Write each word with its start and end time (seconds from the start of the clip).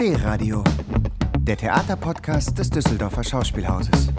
D-Radio, 0.00 0.62
der 1.40 1.56
Theaterpodcast 1.56 2.56
des 2.56 2.70
Düsseldorfer 2.70 3.24
Schauspielhauses. 3.24 4.10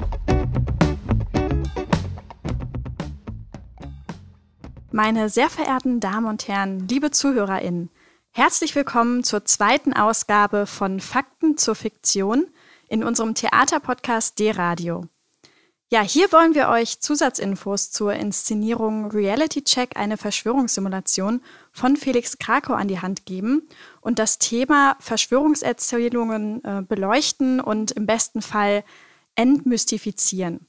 Meine 4.91 5.29
sehr 5.29 5.49
verehrten 5.49 6.01
Damen 6.01 6.27
und 6.27 6.49
Herren, 6.49 6.85
liebe 6.89 7.11
ZuhörerInnen, 7.11 7.89
herzlich 8.31 8.75
willkommen 8.75 9.23
zur 9.23 9.45
zweiten 9.45 9.93
Ausgabe 9.93 10.65
von 10.65 10.99
Fakten 10.99 11.55
zur 11.57 11.75
Fiktion 11.75 12.47
in 12.89 13.01
unserem 13.01 13.33
Theaterpodcast 13.33 14.37
D-Radio. 14.37 15.05
Ja, 15.91 16.01
hier 16.01 16.31
wollen 16.31 16.53
wir 16.53 16.69
euch 16.69 16.99
Zusatzinfos 16.99 17.89
zur 17.89 18.13
Inszenierung 18.13 19.09
Reality 19.09 19.63
Check, 19.63 19.97
eine 19.97 20.17
Verschwörungssimulation 20.17 21.41
von 21.71 21.97
Felix 21.97 22.37
Krakow 22.37 22.75
an 22.75 22.87
die 22.87 22.99
Hand 22.99 23.25
geben 23.25 23.67
und 24.09 24.17
das 24.17 24.39
Thema 24.39 24.95
Verschwörungserzählungen 24.99 26.63
äh, 26.63 26.81
beleuchten 26.81 27.59
und 27.61 27.91
im 27.91 28.07
besten 28.07 28.41
Fall 28.41 28.83
entmystifizieren. 29.35 30.65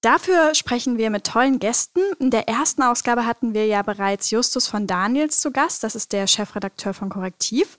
Dafür 0.00 0.52
sprechen 0.56 0.98
wir 0.98 1.10
mit 1.10 1.24
tollen 1.24 1.60
Gästen. 1.60 2.00
In 2.18 2.32
der 2.32 2.48
ersten 2.48 2.82
Ausgabe 2.82 3.26
hatten 3.26 3.54
wir 3.54 3.66
ja 3.66 3.82
bereits 3.82 4.32
Justus 4.32 4.66
von 4.66 4.88
Daniels 4.88 5.40
zu 5.40 5.52
Gast, 5.52 5.84
das 5.84 5.94
ist 5.94 6.12
der 6.12 6.26
Chefredakteur 6.26 6.94
von 6.94 7.10
Korrektiv. 7.10 7.78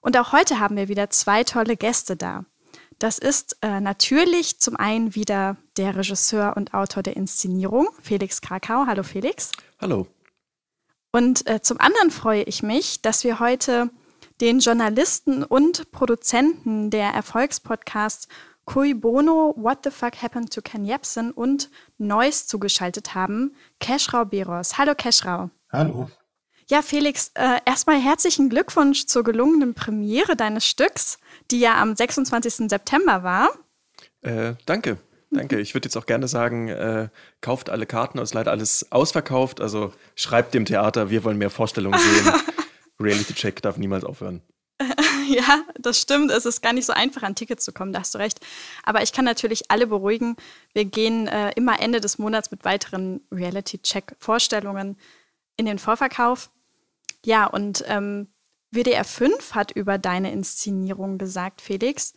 Und 0.00 0.16
auch 0.16 0.32
heute 0.32 0.58
haben 0.58 0.76
wir 0.76 0.88
wieder 0.88 1.10
zwei 1.10 1.44
tolle 1.44 1.76
Gäste 1.76 2.16
da. 2.16 2.44
Das 2.98 3.16
ist 3.16 3.58
äh, 3.62 3.78
natürlich 3.78 4.58
zum 4.58 4.74
einen 4.74 5.14
wieder 5.14 5.56
der 5.76 5.94
Regisseur 5.94 6.56
und 6.56 6.74
Autor 6.74 7.04
der 7.04 7.16
Inszenierung, 7.16 7.88
Felix 8.02 8.40
Krakau. 8.40 8.86
Hallo 8.86 9.04
Felix. 9.04 9.52
Hallo. 9.80 10.08
Und 11.12 11.48
äh, 11.48 11.62
zum 11.62 11.78
anderen 11.80 12.10
freue 12.10 12.42
ich 12.42 12.64
mich, 12.64 13.02
dass 13.02 13.22
wir 13.22 13.38
heute 13.38 13.90
den 14.40 14.60
Journalisten 14.60 15.44
und 15.44 15.90
Produzenten 15.92 16.90
der 16.90 17.10
Erfolgspodcasts 17.10 18.28
Cui 18.64 18.94
Bono, 18.94 19.54
What 19.56 19.80
the 19.84 19.90
Fuck 19.90 20.22
Happened 20.22 20.52
to 20.52 20.62
Ken 20.62 20.84
Jebsen 20.84 21.32
und 21.32 21.70
Neues 21.98 22.46
zugeschaltet 22.46 23.14
haben, 23.14 23.54
Keschrau 23.80 24.24
Beros. 24.24 24.78
Hallo 24.78 24.94
Keschrau. 24.94 25.50
Hallo. 25.72 26.08
Ja, 26.68 26.82
Felix, 26.82 27.32
äh, 27.34 27.58
erstmal 27.64 28.00
herzlichen 28.00 28.48
Glückwunsch 28.48 29.06
zur 29.06 29.24
gelungenen 29.24 29.74
Premiere 29.74 30.36
deines 30.36 30.64
Stücks, 30.66 31.18
die 31.50 31.58
ja 31.58 31.80
am 31.82 31.96
26. 31.96 32.68
September 32.70 33.24
war. 33.24 33.48
Äh, 34.22 34.54
danke, 34.66 34.98
danke. 35.32 35.58
Ich 35.58 35.74
würde 35.74 35.86
jetzt 35.86 35.96
auch 35.96 36.06
gerne 36.06 36.28
sagen, 36.28 36.68
äh, 36.68 37.08
kauft 37.40 37.70
alle 37.70 37.86
Karten, 37.86 38.18
es 38.18 38.30
ist 38.30 38.34
leider 38.34 38.52
alles 38.52 38.92
ausverkauft. 38.92 39.60
Also 39.60 39.92
schreibt 40.14 40.54
dem 40.54 40.64
Theater, 40.64 41.10
wir 41.10 41.24
wollen 41.24 41.38
mehr 41.38 41.50
Vorstellungen 41.50 41.98
sehen. 41.98 42.32
Reality 43.00 43.34
Check 43.34 43.62
darf 43.62 43.76
niemals 43.76 44.04
aufhören. 44.04 44.42
ja, 45.28 45.64
das 45.78 46.00
stimmt. 46.00 46.30
Es 46.30 46.46
ist 46.46 46.62
gar 46.62 46.72
nicht 46.72 46.86
so 46.86 46.92
einfach, 46.92 47.22
an 47.22 47.34
Tickets 47.34 47.64
zu 47.64 47.72
kommen, 47.72 47.92
da 47.92 48.00
hast 48.00 48.14
du 48.14 48.18
recht. 48.18 48.40
Aber 48.82 49.02
ich 49.02 49.12
kann 49.12 49.24
natürlich 49.24 49.70
alle 49.70 49.86
beruhigen. 49.86 50.36
Wir 50.72 50.84
gehen 50.84 51.26
äh, 51.26 51.52
immer 51.56 51.80
Ende 51.80 52.00
des 52.00 52.18
Monats 52.18 52.50
mit 52.50 52.64
weiteren 52.64 53.20
Reality-Check-Vorstellungen 53.30 54.96
in 55.56 55.66
den 55.66 55.78
Vorverkauf. 55.78 56.50
Ja, 57.24 57.46
und 57.46 57.84
ähm, 57.86 58.28
WDR 58.70 59.04
5 59.04 59.54
hat 59.54 59.72
über 59.72 59.98
deine 59.98 60.32
Inszenierung 60.32 61.18
gesagt, 61.18 61.60
Felix. 61.60 62.14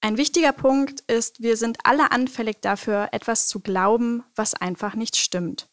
Ein 0.00 0.16
wichtiger 0.16 0.52
Punkt 0.52 1.00
ist, 1.02 1.40
wir 1.40 1.56
sind 1.56 1.78
alle 1.84 2.10
anfällig 2.10 2.60
dafür, 2.60 3.08
etwas 3.12 3.46
zu 3.46 3.60
glauben, 3.60 4.24
was 4.34 4.54
einfach 4.54 4.94
nicht 4.94 5.16
stimmt. 5.16 5.68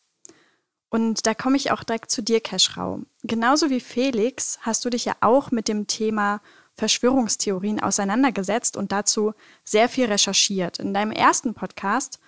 Und 0.92 1.26
da 1.26 1.34
komme 1.34 1.56
ich 1.56 1.72
auch 1.72 1.84
direkt 1.86 2.12
zu 2.12 2.22
dir, 2.22 2.42
Keschrau. 2.42 3.00
Genauso 3.24 3.70
wie 3.70 3.80
Felix 3.80 4.60
hast 4.62 4.84
du 4.84 4.90
dich 4.90 5.06
ja 5.06 5.16
auch 5.22 5.50
mit 5.50 5.70
dem 5.70 5.88
Thema 5.88 6.42
Verschwörungstheorien 6.76 7.80
auseinandergesetzt 7.80 8.76
und 8.76 8.92
dazu 8.92 9.34
sehr 9.64 9.88
viel 9.88 10.08
recherchiert. 10.08 10.80
In 10.80 10.94
deinem 10.94 11.12
ersten 11.12 11.54
Podcast, 11.54 12.20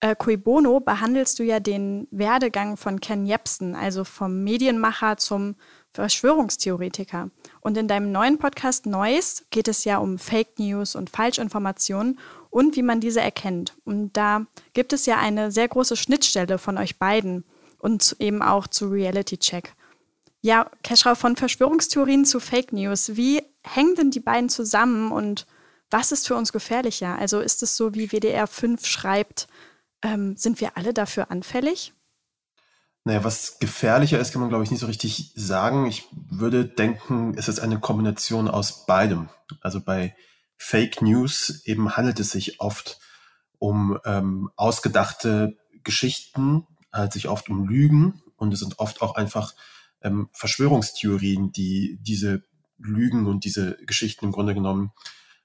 äh, 0.00 0.16
Cui 0.16 0.38
Bono, 0.38 0.80
behandelst 0.80 1.38
du 1.38 1.42
ja 1.42 1.60
den 1.60 2.08
Werdegang 2.10 2.78
von 2.78 3.00
Ken 3.00 3.26
Jebsen, 3.26 3.74
also 3.74 4.02
vom 4.02 4.42
Medienmacher 4.42 5.18
zum 5.18 5.54
Verschwörungstheoretiker. 5.92 7.30
Und 7.60 7.76
in 7.76 7.86
deinem 7.86 8.12
neuen 8.12 8.38
Podcast 8.38 8.86
Neues 8.86 9.44
geht 9.50 9.68
es 9.68 9.84
ja 9.84 9.98
um 9.98 10.18
Fake 10.18 10.58
News 10.58 10.94
und 10.94 11.10
Falschinformationen 11.10 12.18
und 12.48 12.76
wie 12.76 12.82
man 12.82 13.00
diese 13.00 13.20
erkennt. 13.20 13.74
Und 13.84 14.14
da 14.14 14.46
gibt 14.72 14.94
es 14.94 15.04
ja 15.04 15.18
eine 15.18 15.52
sehr 15.52 15.68
große 15.68 15.96
Schnittstelle 15.96 16.56
von 16.56 16.78
euch 16.78 16.98
beiden 16.98 17.44
und 17.86 18.16
eben 18.18 18.42
auch 18.42 18.66
zu 18.66 18.88
Reality 18.88 19.38
Check. 19.38 19.72
Ja, 20.40 20.68
Keschrau, 20.82 21.14
von 21.14 21.36
Verschwörungstheorien 21.36 22.24
zu 22.24 22.40
Fake 22.40 22.72
News. 22.72 23.14
Wie 23.14 23.44
hängen 23.62 23.94
denn 23.94 24.10
die 24.10 24.18
beiden 24.18 24.48
zusammen 24.48 25.12
und 25.12 25.46
was 25.88 26.10
ist 26.10 26.26
für 26.26 26.34
uns 26.34 26.52
gefährlicher? 26.52 27.16
Also 27.16 27.38
ist 27.38 27.62
es 27.62 27.76
so, 27.76 27.94
wie 27.94 28.08
WDR 28.08 28.48
5 28.48 28.84
schreibt, 28.84 29.46
ähm, 30.02 30.36
sind 30.36 30.60
wir 30.60 30.76
alle 30.76 30.92
dafür 30.92 31.30
anfällig? 31.30 31.92
Naja, 33.04 33.22
was 33.22 33.60
gefährlicher 33.60 34.18
ist, 34.18 34.32
kann 34.32 34.40
man, 34.40 34.48
glaube 34.48 34.64
ich, 34.64 34.72
nicht 34.72 34.80
so 34.80 34.86
richtig 34.86 35.30
sagen. 35.36 35.86
Ich 35.86 36.08
würde 36.12 36.64
denken, 36.64 37.34
es 37.38 37.46
ist 37.46 37.60
eine 37.60 37.78
Kombination 37.78 38.48
aus 38.48 38.84
beidem. 38.86 39.28
Also 39.60 39.80
bei 39.80 40.16
Fake 40.56 41.02
News 41.02 41.62
eben 41.66 41.96
handelt 41.96 42.18
es 42.18 42.32
sich 42.32 42.60
oft 42.60 42.98
um 43.60 43.96
ähm, 44.04 44.50
ausgedachte 44.56 45.56
Geschichten, 45.84 46.66
handelt 46.96 47.12
sich 47.12 47.28
oft 47.28 47.48
um 47.48 47.68
Lügen 47.68 48.22
und 48.36 48.52
es 48.52 48.60
sind 48.60 48.78
oft 48.78 49.02
auch 49.02 49.14
einfach 49.14 49.54
ähm, 50.02 50.28
Verschwörungstheorien, 50.32 51.52
die 51.52 51.98
diese 52.00 52.42
Lügen 52.78 53.26
und 53.26 53.44
diese 53.44 53.76
Geschichten 53.86 54.26
im 54.26 54.32
Grunde 54.32 54.54
genommen 54.54 54.92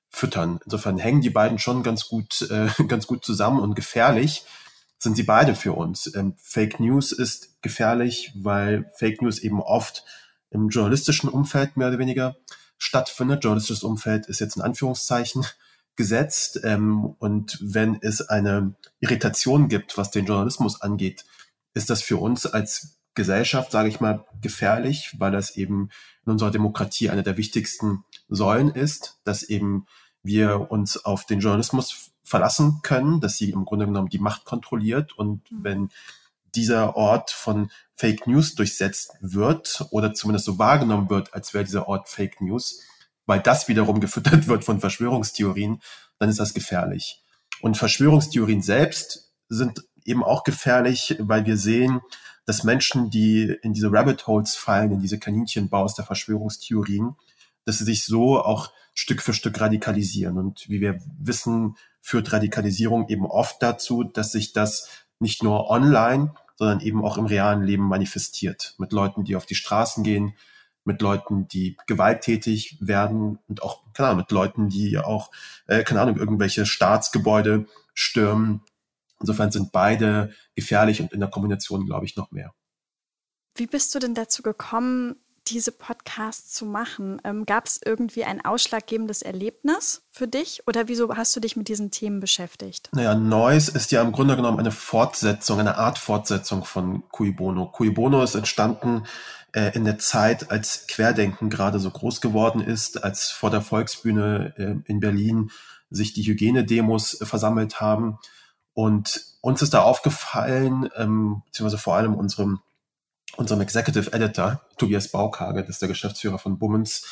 füttern. 0.10 0.60
Insofern 0.66 0.98
hängen 0.98 1.22
die 1.22 1.30
beiden 1.30 1.58
schon 1.58 1.84
ganz 1.84 2.08
gut, 2.08 2.42
äh, 2.50 2.70
ganz 2.88 3.08
gut 3.08 3.24
zusammen 3.26 3.60
und 3.60 3.76
gefährlich 3.76 4.46
sind 5.00 5.16
sie 5.16 5.24
beide 5.24 5.56
für 5.56 5.74
uns. 5.74 6.14
Ähm, 6.16 6.36
Fake 6.38 6.80
News 6.80 7.12
ist 7.12 7.62
gefährlich, 7.62 8.32
weil 8.36 8.92
Fake 8.96 9.22
News 9.22 9.40
eben 9.40 9.60
oft 9.60 10.04
im 10.52 10.70
journalistischen 10.70 11.30
Umfeld 11.30 11.76
mehr 11.76 11.88
oder 11.88 11.98
weniger 11.98 12.36
stattfindet. 12.78 13.44
Journalistisches 13.44 13.84
Umfeld 13.84 14.28
ist 14.28 14.40
jetzt 14.40 14.58
in 14.58 14.62
Anführungszeichen 14.62 15.46
gesetzt. 15.96 16.60
Ähm, 16.64 17.16
und 17.18 17.58
wenn 17.62 17.98
es 18.02 18.22
eine 18.22 18.76
Irritation 19.00 19.70
gibt, 19.70 19.98
was 19.98 20.12
den 20.12 20.26
Journalismus 20.26 20.82
angeht, 20.82 21.26
ist 21.74 21.90
das 21.90 22.02
für 22.02 22.18
uns 22.18 22.46
als 22.46 22.98
Gesellschaft, 23.14 23.72
sage 23.72 23.90
ich 23.90 24.00
mal, 24.00 24.26
gefährlich, 24.42 25.16
weil 25.18 25.32
das 25.32 25.58
eben 25.58 25.90
in 26.26 26.32
unserer 26.32 26.52
Demokratie 26.52 27.10
eine 27.10 27.24
der 27.24 27.38
wichtigsten 27.38 28.06
Säulen 28.30 28.70
ist, 28.70 29.20
dass 29.24 29.44
eben 29.44 29.86
wir 30.24 30.72
uns 30.72 31.04
auf 31.04 31.26
den 31.26 31.40
Journalismus 31.40 32.12
verlassen 32.24 32.80
können, 32.84 33.20
dass 33.20 33.38
sie 33.38 33.50
im 33.50 33.66
Grunde 33.66 33.86
genommen 33.86 34.10
die 34.10 34.20
Macht 34.20 34.46
kontrolliert. 34.46 35.18
Und 35.18 35.52
mhm. 35.52 35.64
wenn 35.64 35.90
dieser 36.56 36.96
Ort 36.96 37.32
von 37.32 37.72
Fake 37.96 38.28
News 38.28 38.56
durchsetzt 38.56 39.12
wird 39.22 39.86
oder 39.92 40.14
zumindest 40.14 40.46
so 40.46 40.58
wahrgenommen 40.58 41.10
wird, 41.10 41.34
als 41.34 41.54
wäre 41.54 41.64
dieser 41.64 41.88
Ort 41.88 42.10
Fake 42.10 42.42
News, 42.42 42.82
weil 43.26 43.42
das 43.42 43.68
wiederum 43.68 44.00
gefüttert 44.00 44.48
wird 44.48 44.64
von 44.64 44.80
Verschwörungstheorien, 44.80 45.82
dann 46.18 46.30
ist 46.30 46.40
das 46.40 46.54
gefährlich. 46.54 47.22
Und 47.62 47.78
Verschwörungstheorien 47.78 48.62
selbst 48.62 49.32
sind 49.50 49.84
eben 50.06 50.24
auch 50.24 50.44
gefährlich, 50.44 51.16
weil 51.20 51.46
wir 51.46 51.58
sehen, 51.58 52.02
dass 52.46 52.64
Menschen, 52.64 53.10
die 53.10 53.56
in 53.62 53.74
diese 53.74 53.92
Rabbit 53.92 54.28
Holes 54.28 54.56
fallen, 54.56 54.92
in 54.92 55.00
diese 55.00 55.20
Kaninchenbaus 55.20 55.96
der 55.96 56.06
Verschwörungstheorien, 56.06 57.16
dass 57.66 57.78
sie 57.78 57.86
sich 57.86 58.06
so 58.06 58.42
auch 58.42 58.72
Stück 58.94 59.22
für 59.22 59.34
Stück 59.34 59.60
radikalisieren. 59.62 60.38
Und 60.38 60.68
wie 60.70 60.82
wir 60.82 61.00
wissen, 61.20 61.76
führt 62.02 62.34
Radikalisierung 62.34 63.08
eben 63.10 63.26
oft 63.26 63.62
dazu, 63.62 64.04
dass 64.04 64.32
sich 64.32 64.54
das 64.54 64.90
nicht 65.20 65.44
nur 65.44 65.70
online, 65.70 66.34
sondern 66.56 66.82
eben 66.82 67.04
auch 67.06 67.18
im 67.18 67.26
realen 67.26 67.64
Leben 67.64 67.84
manifestiert. 67.84 68.76
Mit 68.78 68.92
Leuten, 68.92 69.24
die 69.24 69.36
auf 69.36 69.46
die 69.46 69.56
Straßen 69.56 70.04
gehen, 70.04 70.34
mit 70.84 71.02
Leuten, 71.02 71.48
die 71.48 71.78
gewalttätig 71.86 72.78
werden 72.82 73.40
und 73.48 73.62
auch, 73.62 73.84
keine 73.94 74.10
Ahnung, 74.10 74.20
mit 74.20 74.32
Leuten, 74.32 74.70
die 74.70 74.98
auch, 74.98 75.32
äh, 75.68 75.84
keine 75.84 76.02
Ahnung, 76.02 76.18
irgendwelche 76.18 76.66
Staatsgebäude 76.66 77.68
stürmen. 77.94 78.62
Insofern 79.22 79.52
sind 79.52 79.72
beide 79.72 80.32
gefährlich 80.56 81.02
und 81.02 81.14
in 81.14 81.20
der 81.20 81.30
Kombination, 81.30 81.86
glaube 81.86 82.06
ich, 82.06 82.16
noch 82.16 82.32
mehr. 82.32 82.54
Wie 83.56 83.68
bist 83.68 83.94
du 83.96 84.00
denn 84.00 84.16
dazu 84.16 84.44
gekommen, 84.44 85.16
diese 85.48 85.72
Podcasts 85.72 86.54
zu 86.54 86.66
machen? 86.66 87.22
Ähm, 87.24 87.46
Gab 87.46 87.66
es 87.66 87.80
irgendwie 87.84 88.24
ein 88.24 88.44
ausschlaggebendes 88.44 89.22
Erlebnis 89.22 90.04
für 90.12 90.28
dich 90.28 90.64
oder 90.68 90.88
wieso 90.88 91.16
hast 91.16 91.36
du 91.36 91.40
dich 91.40 91.56
mit 91.56 91.68
diesen 91.68 91.92
Themen 91.92 92.20
beschäftigt? 92.20 92.90
Naja, 92.94 93.16
Noise 93.16 93.72
ist 93.72 93.92
ja 93.92 94.02
im 94.02 94.12
Grunde 94.12 94.36
genommen 94.36 94.60
eine 94.60 94.72
Fortsetzung, 94.72 95.60
eine 95.60 95.78
Art 95.78 95.98
Fortsetzung 95.98 96.64
von 96.64 97.04
Cui 97.10 97.32
Bono. 97.32 97.68
Cui 97.68 97.90
Bono 97.90 98.24
ist 98.24 98.36
entstanden 98.36 99.04
äh, 99.54 99.76
in 99.76 99.86
der 99.86 100.00
Zeit, 100.00 100.52
als 100.52 100.88
Querdenken 100.88 101.50
gerade 101.50 101.80
so 101.80 101.90
groß 101.90 102.22
geworden 102.22 102.62
ist, 102.62 103.04
als 103.04 103.32
vor 103.32 103.50
der 103.50 103.62
Volksbühne 103.62 104.54
äh, 104.58 104.90
in 104.90 105.00
Berlin 105.00 105.52
sich 105.90 106.14
die 106.14 106.24
Hygienedemos 106.24 107.20
äh, 107.20 107.26
versammelt 107.26 107.82
haben. 107.82 108.18
Und 108.74 109.26
uns 109.42 109.62
ist 109.62 109.74
da 109.74 109.82
aufgefallen, 109.82 110.90
ähm, 110.96 111.42
beziehungsweise 111.46 111.82
vor 111.82 111.96
allem 111.96 112.16
unserem 112.16 112.62
unserem 113.38 113.62
Executive 113.62 114.12
Editor, 114.14 114.62
Tobias 114.78 115.10
Baukage, 115.10 115.62
das 115.62 115.70
ist 115.70 115.82
der 115.82 115.90
Geschäftsführer 115.90 116.38
von 116.38 116.58
Bummens, 116.58 117.06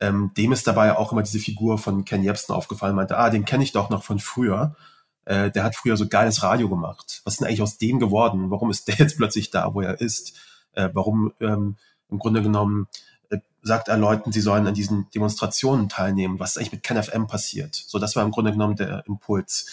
ähm, 0.00 0.32
dem 0.36 0.52
ist 0.52 0.66
dabei 0.66 0.96
auch 0.96 1.12
immer 1.12 1.22
diese 1.22 1.38
Figur 1.38 1.78
von 1.78 2.04
Ken 2.04 2.22
Jebsen 2.22 2.54
aufgefallen, 2.54 2.94
meinte, 2.94 3.18
ah, 3.18 3.30
den 3.30 3.44
kenne 3.44 3.64
ich 3.64 3.72
doch 3.72 3.90
noch 3.90 4.04
von 4.04 4.18
früher. 4.18 4.76
Äh, 5.24 5.50
der 5.50 5.64
hat 5.64 5.74
früher 5.74 5.96
so 5.96 6.06
geiles 6.06 6.42
Radio 6.42 6.68
gemacht. 6.68 7.20
Was 7.24 7.34
ist 7.34 7.40
denn 7.40 7.48
eigentlich 7.48 7.62
aus 7.62 7.78
dem 7.78 7.98
geworden? 7.98 8.50
Warum 8.50 8.70
ist 8.70 8.88
der 8.88 8.94
jetzt 8.96 9.16
plötzlich 9.16 9.50
da, 9.50 9.74
wo 9.74 9.80
er 9.80 10.00
ist? 10.00 10.34
Äh, 10.72 10.90
warum 10.92 11.32
ähm, 11.40 11.76
im 12.10 12.18
Grunde 12.18 12.42
genommen 12.42 12.86
äh, 13.30 13.38
sagt 13.62 13.88
er 13.88 13.96
Leuten, 13.96 14.30
sie 14.30 14.40
sollen 14.40 14.66
an 14.68 14.74
diesen 14.74 15.10
Demonstrationen 15.10 15.88
teilnehmen? 15.88 16.38
Was 16.38 16.52
ist 16.52 16.58
eigentlich 16.58 16.72
mit 16.72 16.82
KenFM 16.84 17.26
passiert? 17.26 17.74
So, 17.74 17.98
das 17.98 18.14
war 18.14 18.22
im 18.22 18.30
Grunde 18.30 18.52
genommen 18.52 18.76
der 18.76 19.04
Impuls. 19.06 19.66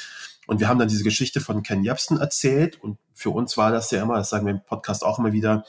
Und 0.47 0.59
wir 0.59 0.67
haben 0.67 0.79
dann 0.79 0.87
diese 0.87 1.03
Geschichte 1.03 1.41
von 1.41 1.63
Ken 1.63 1.83
Jebsen 1.83 2.19
erzählt 2.19 2.81
und 2.81 2.97
für 3.13 3.29
uns 3.29 3.57
war 3.57 3.71
das 3.71 3.91
ja 3.91 4.01
immer, 4.01 4.17
das 4.17 4.29
sagen 4.29 4.45
wir 4.45 4.53
im 4.53 4.63
Podcast 4.63 5.03
auch 5.03 5.19
immer 5.19 5.31
wieder, 5.33 5.63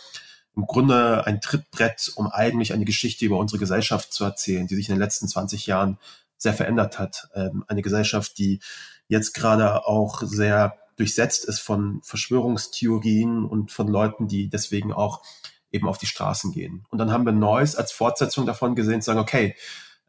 im 0.57 0.67
Grunde 0.67 1.27
ein 1.27 1.41
Trittbrett, 1.41 2.13
um 2.17 2.27
eigentlich 2.29 2.73
eine 2.73 2.85
Geschichte 2.85 3.25
über 3.27 3.39
unsere 3.39 3.59
Gesellschaft 3.59 4.13
zu 4.13 4.25
erzählen, 4.25 4.67
die 4.67 4.75
sich 4.75 4.89
in 4.89 4.95
den 4.95 5.03
letzten 5.03 5.29
20 5.29 5.67
Jahren 5.67 5.99
sehr 6.39 6.55
verändert 6.55 6.99
hat. 6.99 7.29
Ähm, 7.35 7.65
eine 7.69 7.83
Gesellschaft, 7.83 8.39
die 8.39 8.61
jetzt 9.09 9.35
gerade 9.35 9.87
auch 9.87 10.23
sehr 10.23 10.77
durchsetzt 10.97 11.45
ist 11.45 11.61
von 11.61 12.01
Verschwörungstheorien 12.03 13.45
und 13.45 13.71
von 13.71 13.87
Leuten, 13.87 14.29
die 14.29 14.49
deswegen 14.49 14.93
auch 14.93 15.23
eben 15.71 15.89
auf 15.89 15.99
die 15.99 16.07
Straßen 16.07 16.53
gehen. 16.53 16.87
Und 16.91 16.99
dann 16.99 17.13
haben 17.13 17.27
wir 17.27 17.33
Neues 17.33 17.77
als 17.77 17.93
Fortsetzung 17.93 18.47
davon 18.47 18.75
gesehen, 18.75 19.03
sagen, 19.03 19.21
okay, 19.21 19.55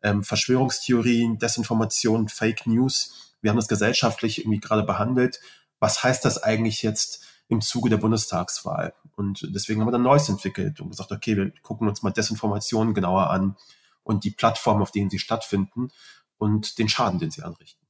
ähm, 0.02 0.24
Verschwörungstheorien, 0.24 1.40
Desinformation, 1.40 2.30
Fake 2.30 2.66
News, 2.68 3.27
wir 3.42 3.50
haben 3.50 3.58
das 3.58 3.68
gesellschaftlich 3.68 4.40
irgendwie 4.40 4.60
gerade 4.60 4.84
behandelt. 4.84 5.40
Was 5.80 6.04
heißt 6.04 6.26
das 6.26 6.42
eigentlich 6.42 6.82
jetzt 6.82 7.26
im 7.48 7.62
Zuge 7.62 7.90
der 7.90 7.98
Bundestagswahl. 7.98 8.94
Und 9.16 9.48
deswegen 9.56 9.80
haben 9.80 9.88
wir 9.88 9.94
dann 9.94 10.04
Neues 10.04 10.30
entwickelt 10.30 10.80
und 10.80 10.90
gesagt, 10.90 11.12
okay, 11.12 11.38
wir 11.38 11.52
gucken 11.62 11.88
uns 11.88 12.04
mal 12.04 12.12
Desinformationen 12.12 12.94
genauer 12.94 13.30
an 13.30 13.56
und 14.04 14.24
die 14.24 14.32
Plattformen, 14.32 14.82
auf 14.82 14.92
denen 14.92 15.10
sie 15.10 15.20
stattfinden 15.20 15.90
und 16.38 16.78
den 16.78 16.90
Schaden, 16.90 17.20
den 17.20 17.32
sie 17.32 17.44
anrichten. 17.44 17.86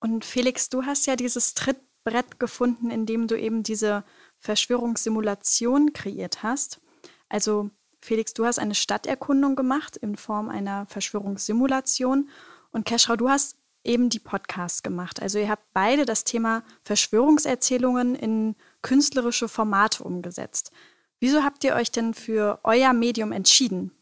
Und 0.00 0.24
Felix, 0.24 0.68
du 0.68 0.84
hast 0.84 1.06
ja 1.06 1.16
dieses 1.16 1.54
Trittbrett 1.54 2.38
gefunden, 2.38 2.90
in 2.90 3.06
dem 3.06 3.28
du 3.28 3.38
eben 3.38 3.62
diese 3.62 4.04
Verschwörungssimulation 4.38 5.92
kreiert 5.92 6.42
hast. 6.42 6.80
Also 7.28 7.70
Felix, 8.00 8.34
du 8.34 8.44
hast 8.44 8.58
eine 8.58 8.74
Stadterkundung 8.74 9.56
gemacht 9.56 9.96
in 9.96 10.16
Form 10.16 10.48
einer 10.48 10.86
Verschwörungssimulation 10.86 12.28
und 12.70 12.84
Keschrau, 12.84 13.16
du 13.16 13.28
hast 13.28 13.56
eben 13.86 14.10
die 14.10 14.18
Podcasts 14.18 14.82
gemacht. 14.82 15.22
Also 15.22 15.38
ihr 15.38 15.48
habt 15.48 15.64
beide 15.72 16.04
das 16.04 16.24
Thema 16.24 16.62
Verschwörungserzählungen 16.82 18.14
in 18.14 18.56
künstlerische 18.82 19.48
Formate 19.48 20.04
umgesetzt. 20.04 20.72
Wieso 21.20 21.42
habt 21.42 21.64
ihr 21.64 21.74
euch 21.74 21.90
denn 21.90 22.14
für 22.14 22.60
euer 22.62 22.92
Medium 22.92 23.32
entschieden? 23.32 23.92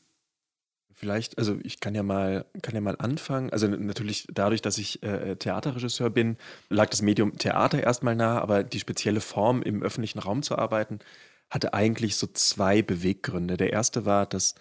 Vielleicht, 0.93 1.39
also 1.39 1.59
ich 1.63 1.81
kann 1.81 1.95
ja 1.95 2.03
mal, 2.03 2.47
kann 2.63 2.75
ja 2.75 2.81
mal 2.81 2.97
anfangen. 2.99 3.51
Also 3.51 3.67
natürlich 3.67 4.27
dadurch, 4.33 4.63
dass 4.63 4.79
ich 4.79 5.03
äh, 5.03 5.37
Theaterregisseur 5.37 6.11
bin, 6.11 6.37
lag 6.71 6.89
das 6.89 7.03
Medium 7.03 7.37
Theater 7.37 7.83
erstmal 7.83 8.15
nah, 8.15 8.41
aber 8.41 8.63
die 8.63 8.81
spezielle 8.81 9.21
Form 9.21 9.63
im 9.63 9.83
öffentlichen 9.83 10.21
Raum 10.21 10.43
zu 10.43 10.57
arbeiten, 10.57 11.01
hatte 11.51 11.75
eigentlich 11.75 12.17
so 12.17 12.27
zwei 12.29 12.81
Beweggründe. 12.81 13.57
Der 13.57 13.73
erste 13.73 14.07
war, 14.07 14.25
dass 14.27 14.55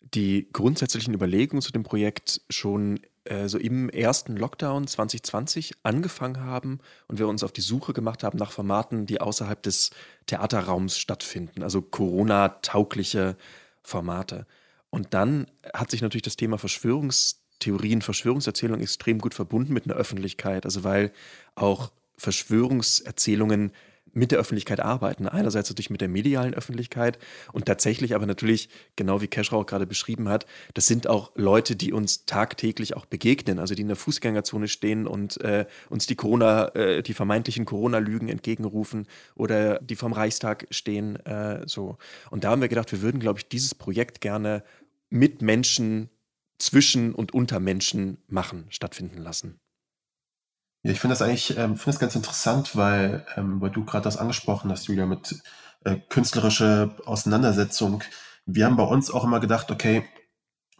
die 0.00 0.48
grundsätzlichen 0.52 1.14
Überlegungen 1.14 1.62
zu 1.62 1.72
dem 1.72 1.82
Projekt 1.82 2.42
schon 2.50 2.98
äh, 2.98 3.08
so 3.46 3.58
im 3.58 3.90
ersten 3.90 4.36
Lockdown 4.36 4.86
2020 4.86 5.74
angefangen 5.82 6.40
haben 6.40 6.78
und 7.08 7.18
wir 7.18 7.28
uns 7.28 7.42
auf 7.42 7.52
die 7.52 7.60
Suche 7.60 7.92
gemacht 7.92 8.22
haben 8.22 8.38
nach 8.38 8.52
Formaten, 8.52 9.04
die 9.04 9.20
außerhalb 9.20 9.62
des 9.62 9.90
Theaterraums 10.26 10.98
stattfinden, 10.98 11.62
also 11.62 11.82
Corona-taugliche 11.82 13.36
Formate. 13.82 14.46
Und 14.90 15.12
dann 15.14 15.46
hat 15.74 15.90
sich 15.90 16.00
natürlich 16.00 16.22
das 16.22 16.36
Thema 16.36 16.58
Verschwörungstheorien, 16.58 18.02
Verschwörungserzählungen 18.02 18.82
extrem 18.82 19.18
gut 19.18 19.34
verbunden 19.34 19.72
mit 19.72 19.84
einer 19.84 19.96
Öffentlichkeit, 19.96 20.64
also 20.64 20.84
weil 20.84 21.12
auch 21.54 21.92
Verschwörungserzählungen 22.16 23.72
mit 24.18 24.32
der 24.32 24.38
Öffentlichkeit 24.38 24.80
arbeiten. 24.80 25.28
Einerseits 25.28 25.70
natürlich 25.70 25.90
mit 25.90 26.00
der 26.00 26.08
medialen 26.08 26.52
Öffentlichkeit 26.52 27.18
und 27.52 27.66
tatsächlich 27.66 28.14
aber 28.14 28.26
natürlich, 28.26 28.68
genau 28.96 29.20
wie 29.20 29.28
Keschrau 29.28 29.64
gerade 29.64 29.86
beschrieben 29.86 30.28
hat, 30.28 30.46
das 30.74 30.86
sind 30.86 31.06
auch 31.06 31.30
Leute, 31.36 31.76
die 31.76 31.92
uns 31.92 32.26
tagtäglich 32.26 32.96
auch 32.96 33.06
begegnen, 33.06 33.58
also 33.58 33.74
die 33.74 33.82
in 33.82 33.88
der 33.88 33.96
Fußgängerzone 33.96 34.68
stehen 34.68 35.06
und 35.06 35.40
äh, 35.40 35.66
uns 35.88 36.06
die 36.06 36.16
Corona, 36.16 36.74
äh, 36.74 37.02
die 37.02 37.14
vermeintlichen 37.14 37.64
Corona-Lügen 37.64 38.28
entgegenrufen 38.28 39.06
oder 39.36 39.78
die 39.78 39.96
vom 39.96 40.12
Reichstag 40.12 40.66
stehen. 40.70 41.16
Äh, 41.24 41.62
so. 41.66 41.96
Und 42.30 42.44
da 42.44 42.50
haben 42.50 42.60
wir 42.60 42.68
gedacht, 42.68 42.90
wir 42.92 43.02
würden, 43.02 43.20
glaube 43.20 43.38
ich, 43.38 43.48
dieses 43.48 43.74
Projekt 43.74 44.20
gerne 44.20 44.64
mit 45.10 45.42
Menschen 45.42 46.10
zwischen 46.58 47.14
und 47.14 47.32
unter 47.32 47.60
Menschen 47.60 48.18
machen, 48.26 48.66
stattfinden 48.70 49.18
lassen. 49.18 49.60
Ja, 50.82 50.92
ich 50.92 51.00
finde 51.00 51.12
das 51.12 51.22
eigentlich, 51.22 51.50
ähm, 51.56 51.76
finde 51.76 51.92
das 51.92 51.98
ganz 51.98 52.14
interessant, 52.14 52.76
weil, 52.76 53.26
ähm, 53.36 53.60
weil 53.60 53.70
du 53.70 53.84
gerade 53.84 54.04
das 54.04 54.16
angesprochen 54.16 54.70
hast, 54.70 54.86
Julia, 54.86 55.06
mit 55.06 55.42
äh, 55.84 55.96
künstlerische 56.08 56.94
Auseinandersetzung. 57.04 58.04
Wir 58.46 58.66
haben 58.66 58.76
bei 58.76 58.84
uns 58.84 59.10
auch 59.10 59.24
immer 59.24 59.40
gedacht, 59.40 59.70
okay, 59.70 60.04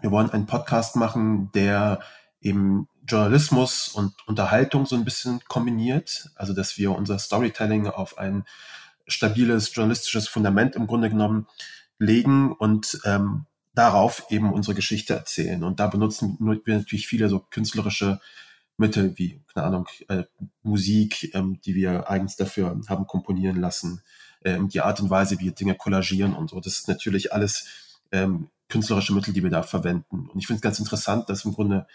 wir 0.01 0.11
wollen 0.11 0.31
einen 0.31 0.47
Podcast 0.47 0.97
machen, 0.97 1.51
der 1.53 2.01
eben 2.41 2.89
Journalismus 3.07 3.89
und 3.89 4.15
Unterhaltung 4.29 4.87
so 4.87 4.95
ein 4.95 5.05
bisschen 5.05 5.41
kombiniert. 5.49 6.31
Also, 6.37 6.53
dass 6.53 6.79
wir 6.79 6.93
unser 6.93 7.19
Storytelling 7.19 7.89
auf 7.89 8.19
ein 8.19 8.45
stabiles 9.09 9.75
journalistisches 9.75 10.29
Fundament 10.29 10.77
im 10.77 10.87
Grunde 10.87 11.09
genommen 11.09 11.47
legen 11.99 12.53
und 12.53 13.01
ähm, 13.05 13.47
darauf 13.75 14.27
eben 14.31 14.53
unsere 14.53 14.75
Geschichte 14.75 15.15
erzählen. 15.15 15.65
Und 15.65 15.81
da 15.81 15.87
benutzen 15.87 16.37
wir 16.39 16.79
natürlich 16.79 17.09
viele 17.09 17.29
so 17.29 17.41
künstlerische 17.41 18.21
Mittel 18.79 19.19
wie, 19.19 19.43
keine 19.53 19.67
Ahnung, 19.67 19.89
äh, 20.09 20.25
Musik, 20.63 21.35
ähm, 21.35 21.61
die 21.65 21.75
wir 21.75 22.09
eigens 22.09 22.37
dafür 22.37 22.81
haben 22.89 23.07
komponieren 23.07 23.57
lassen, 23.61 24.03
ähm, 24.45 24.69
die 24.69 24.81
Art 24.81 25.01
und 25.01 25.11
Weise, 25.11 25.39
wie 25.41 25.47
wir 25.47 25.53
Dinge 25.53 25.75
kollagieren 25.75 26.35
und 26.35 26.51
so. 26.51 26.61
Das 26.61 26.75
ist 26.75 26.89
natürlich 26.89 27.33
alles 27.33 27.99
ähm, 28.13 28.49
künstlerische 28.69 29.13
Mittel, 29.13 29.35
die 29.35 29.43
wir 29.43 29.51
da 29.51 29.63
verwenden. 29.63 30.29
Und 30.29 30.39
ich 30.39 30.47
finde 30.47 30.59
es 30.59 30.63
ganz 30.63 30.79
interessant, 30.79 31.29
dass 31.29 31.45
im 31.45 31.55
Grunde 31.55 31.87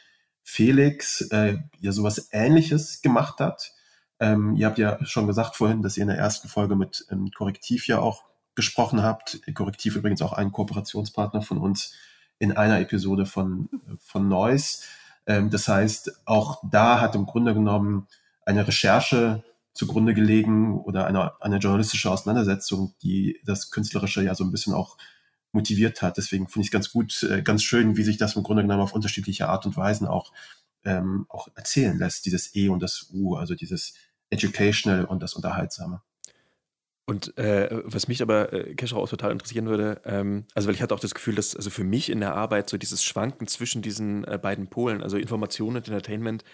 Felix 0.44 1.22
äh, 1.32 1.58
ja 1.80 1.92
sowas 1.94 2.30
Ähnliches 2.32 3.02
gemacht 3.02 3.40
hat. 3.40 3.74
Ähm, 4.20 4.56
ihr 4.56 4.66
habt 4.66 4.78
ja 4.78 5.04
schon 5.06 5.28
gesagt 5.28 5.56
vorhin, 5.56 5.82
dass 5.82 5.98
ihr 5.98 6.04
in 6.04 6.10
der 6.10 6.18
ersten 6.18 6.50
Folge 6.50 6.76
mit 6.76 7.06
ähm, 7.10 7.32
Korrektiv 7.32 7.88
ja 7.88 8.00
auch 8.00 8.26
gesprochen 8.56 9.04
habt. 9.04 9.40
Korrektiv 9.54 9.96
übrigens 9.96 10.22
auch 10.22 10.34
ein 10.34 10.52
Kooperationspartner 10.52 11.42
von 11.42 11.58
uns 11.58 11.94
in 12.40 12.52
einer 12.52 12.80
Episode 12.80 13.26
von, 13.26 13.70
von 14.00 14.28
Noise. 14.28 14.84
Ähm, 15.26 15.50
das 15.50 15.68
heißt, 15.68 16.22
auch 16.26 16.62
da 16.70 17.00
hat 17.02 17.16
im 17.16 17.26
Grunde 17.26 17.54
genommen 17.54 18.08
eine 18.46 18.68
Recherche 18.68 19.44
zugrunde 19.74 20.14
gelegen 20.14 20.80
oder 20.80 21.08
eine, 21.08 21.42
eine 21.42 21.58
journalistische 21.58 22.12
Auseinandersetzung, 22.12 22.94
die 23.02 23.40
das 23.46 23.72
Künstlerische 23.72 24.24
ja 24.24 24.36
so 24.36 24.44
ein 24.44 24.52
bisschen 24.52 24.74
auch 24.74 24.98
motiviert 25.52 26.02
hat. 26.02 26.18
Deswegen 26.18 26.48
finde 26.48 26.62
ich 26.62 26.68
es 26.68 26.72
ganz 26.72 26.92
gut, 26.92 27.24
äh, 27.24 27.42
ganz 27.42 27.64
schön, 27.64 27.98
wie 27.98 28.04
sich 28.04 28.18
das 28.18 28.36
im 28.36 28.44
Grunde 28.44 28.64
genommen 28.64 28.82
auf 28.82 28.94
unterschiedliche 28.94 29.50
Art 29.50 29.66
und 29.66 29.78
Weisen 29.78 30.08
auch, 30.08 30.32
ähm, 30.84 31.26
auch 31.30 31.48
erzählen 31.56 31.98
lässt, 31.98 32.26
dieses 32.26 32.56
E 32.56 32.70
und 32.70 32.82
das 32.82 33.10
U, 33.14 33.36
also 33.36 33.56
dieses 33.56 33.94
Educational 34.30 35.06
und 35.06 35.22
das 35.22 35.34
Unterhaltsame. 35.34 36.02
Und 37.06 37.38
äh, 37.38 37.70
was 37.84 38.08
mich 38.08 38.22
aber, 38.22 38.54
äh, 38.54 38.76
Kescher, 38.76 38.96
auch 38.96 39.10
total 39.10 39.32
interessieren 39.32 39.68
würde, 39.68 40.02
ähm, 40.06 40.46
also 40.54 40.68
weil 40.68 40.76
ich 40.76 40.82
hatte 40.82 40.96
auch 40.96 41.02
das 41.02 41.14
Gefühl, 41.14 41.36
dass 41.36 41.56
also 41.56 41.70
für 41.70 41.84
mich 41.84 42.10
in 42.10 42.22
der 42.22 42.34
Arbeit 42.34 42.70
so 42.70 42.78
dieses 42.78 43.04
Schwanken 43.04 43.48
zwischen 43.48 43.82
diesen 43.82 44.24
äh, 44.24 44.40
beiden 44.42 44.68
Polen, 44.68 45.04
also 45.04 45.18
Information 45.18 45.76
und 45.76 45.88
Entertainment, 45.88 46.46